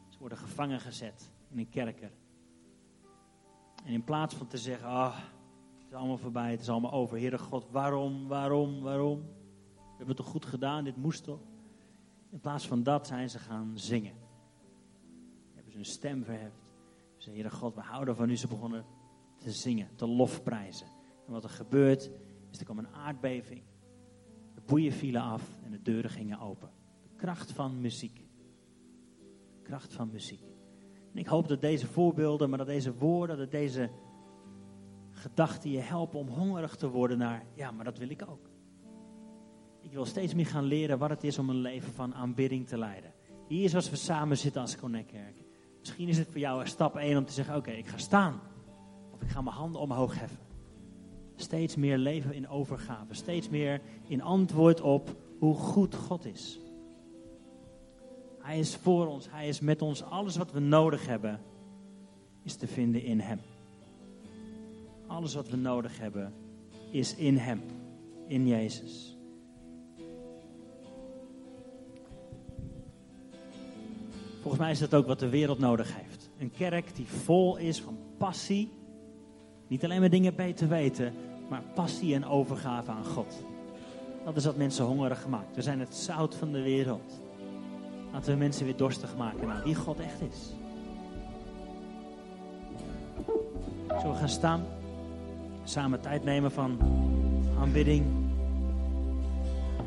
Ze 0.09 0.19
worden 0.19 0.39
gevangen 0.39 0.81
gezet 0.81 1.31
in 1.51 1.59
een 1.59 1.69
kerker. 1.69 2.11
En 3.85 3.93
in 3.93 4.05
plaats 4.05 4.35
van 4.35 4.47
te 4.47 4.59
zeggen, 4.59 4.89
ah, 4.89 5.17
het 5.79 5.87
is 5.89 5.95
allemaal 5.95 6.19
voorbij, 6.19 6.51
het 6.51 6.61
is 6.61 6.69
allemaal 6.69 6.93
over. 6.93 7.19
Heere 7.19 7.39
God, 7.39 7.67
waarom, 7.71 8.29
waarom, 8.29 8.81
waarom? 8.81 9.19
We 9.75 9.83
hebben 9.89 10.07
het 10.07 10.17
toch 10.17 10.27
goed 10.27 10.45
gedaan, 10.45 10.85
dit 10.85 10.97
moest 10.97 11.25
toch? 11.25 11.41
In 12.31 12.41
plaats 12.41 12.67
van 12.67 12.83
dat 12.83 13.07
zijn 13.07 13.31
ze 13.31 13.39
gaan 13.39 13.73
zingen. 13.75 14.15
Hebben 15.55 15.73
ze 15.73 15.79
hun 15.79 15.87
stem 15.87 16.25
verheft. 16.25 16.63
Ze 17.17 17.23
zeiden, 17.23 17.43
Heere 17.43 17.57
God, 17.57 17.75
we 17.75 17.81
houden 17.81 18.17
van 18.17 18.31
u. 18.31 18.37
Ze 18.37 18.49
begonnen 18.49 18.85
te 19.37 19.51
zingen, 19.51 19.89
te 19.97 20.07
lofprijzen. 20.07 20.87
En 21.27 21.33
wat 21.33 21.45
er 21.45 21.51
gebeurt, 21.51 22.11
is 22.51 22.59
er 22.59 22.65
kwam 22.65 22.79
een 22.79 22.95
aardbeving. 22.95 23.63
Boeien 24.67 24.93
vielen 24.93 25.23
af 25.23 25.57
en 25.65 25.71
de 25.71 25.83
deuren 25.83 26.11
gingen 26.11 26.41
open. 26.41 26.71
De 27.03 27.17
kracht 27.17 27.53
van 27.53 27.81
muziek. 27.81 28.27
De 29.57 29.63
kracht 29.63 29.93
van 29.93 30.11
muziek. 30.11 30.43
En 31.13 31.19
ik 31.19 31.27
hoop 31.27 31.49
dat 31.49 31.61
deze 31.61 31.87
voorbeelden, 31.87 32.49
maar 32.49 32.59
dat 32.59 32.67
deze 32.67 32.95
woorden, 32.95 33.39
dat 33.39 33.51
deze 33.51 33.91
gedachten 35.11 35.71
je 35.71 35.79
helpen 35.79 36.19
om 36.19 36.29
hongerig 36.29 36.77
te 36.77 36.89
worden 36.89 37.19
naar, 37.19 37.45
ja, 37.55 37.71
maar 37.71 37.85
dat 37.85 37.99
wil 37.99 38.11
ik 38.11 38.23
ook. 38.29 38.51
Ik 39.81 39.93
wil 39.93 40.05
steeds 40.05 40.35
meer 40.35 40.47
gaan 40.47 40.65
leren 40.65 40.99
wat 40.99 41.11
het 41.11 41.25
is 41.25 41.39
om 41.39 41.51
een 41.51 41.61
leven 41.61 41.93
van 41.93 42.15
aanbidding 42.15 42.69
te 42.69 42.79
leiden. 42.79 43.13
Hier 43.49 43.65
is 43.65 43.75
als 43.75 43.91
we 43.91 43.97
samen 43.97 44.39
zitten 44.39 44.61
als 44.61 44.77
Connectkerk. 44.77 45.45
Misschien 45.79 46.09
is 46.09 46.19
het 46.19 46.29
voor 46.29 46.41
jou 46.41 46.67
stap 46.67 46.97
1 46.97 47.19
om 47.19 47.25
te 47.25 47.33
zeggen, 47.33 47.57
oké, 47.57 47.71
ik 47.71 47.87
ga 47.87 47.99
staan. 47.99 48.41
Of 49.13 49.23
ik 49.23 49.29
ga 49.29 49.41
mijn 49.41 49.57
handen 49.57 49.81
omhoog 49.81 50.19
heffen. 50.19 50.54
Steeds 51.37 51.77
meer 51.77 51.99
leven 51.99 52.35
in 52.35 52.49
overgave. 52.49 53.15
Steeds 53.15 53.49
meer 53.49 53.81
in 54.07 54.23
antwoord 54.23 54.81
op 54.81 55.17
hoe 55.39 55.55
goed 55.55 55.95
God 55.95 56.25
is. 56.25 56.59
Hij 58.39 58.59
is 58.59 58.77
voor 58.77 59.07
ons. 59.07 59.31
Hij 59.31 59.49
is 59.49 59.61
met 59.61 59.83
ons. 59.83 60.03
Alles 60.03 60.37
wat 60.37 60.53
we 60.53 60.61
nodig 60.61 61.07
hebben 61.07 61.41
is 62.43 62.55
te 62.55 62.67
vinden 62.67 63.03
in 63.03 63.21
Hem. 63.21 63.41
Alles 65.07 65.35
wat 65.35 65.49
we 65.49 65.57
nodig 65.57 65.99
hebben 65.99 66.33
is 66.91 67.15
in 67.15 67.37
Hem. 67.37 67.63
In 68.27 68.47
Jezus. 68.47 69.17
Volgens 74.41 74.63
mij 74.63 74.73
is 74.73 74.79
dat 74.79 74.95
ook 74.95 75.07
wat 75.07 75.19
de 75.19 75.29
wereld 75.29 75.59
nodig 75.59 75.97
heeft. 75.97 76.31
Een 76.39 76.51
kerk 76.51 76.97
die 76.97 77.07
vol 77.07 77.57
is 77.57 77.81
van 77.81 77.99
passie. 78.19 78.71
Niet 79.75 79.85
alleen 79.85 80.01
maar 80.01 80.11
dingen 80.11 80.35
beter 80.35 80.69
weten, 80.69 81.13
maar 81.49 81.63
passie 81.75 82.15
en 82.15 82.27
overgave 82.27 82.91
aan 82.91 83.05
God. 83.05 83.35
Dat 84.25 84.37
is 84.37 84.45
wat 84.45 84.57
mensen 84.57 84.85
hongerig 84.85 85.23
gemaakt. 85.23 85.55
We 85.55 85.63
zijn 85.63 85.81
het 85.81 85.95
zout 85.95 86.35
van 86.35 86.53
de 86.53 86.63
wereld. 86.63 87.21
Laten 88.13 88.33
we 88.33 88.39
mensen 88.39 88.65
weer 88.65 88.77
dorstig 88.77 89.17
maken 89.17 89.47
naar 89.47 89.63
wie 89.65 89.75
God 89.75 89.99
echt 90.01 90.21
is. 90.21 90.53
Zullen 93.87 94.11
we 94.11 94.19
gaan 94.19 94.29
staan? 94.29 94.65
Samen 95.65 96.01
tijd 96.01 96.25
nemen 96.25 96.53
van 96.53 96.79
aanbidding. 97.61 98.05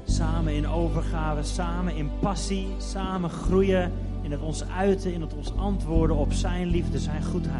Samen 0.06 0.54
in 0.54 0.68
overgave, 0.68 1.44
samen 1.44 1.96
in 1.96 2.10
passie, 2.20 2.68
samen 2.78 3.30
groeien 3.30 3.92
in 4.22 4.32
het 4.32 4.42
ons 4.42 4.64
uiten, 4.70 5.14
in 5.14 5.22
het 5.22 5.34
ons 5.34 5.56
antwoorden 5.56 6.16
op 6.16 6.34
zijn 6.34 6.68
liefde, 6.68 7.00
zijn 7.00 7.24
goedheid. 7.24 7.56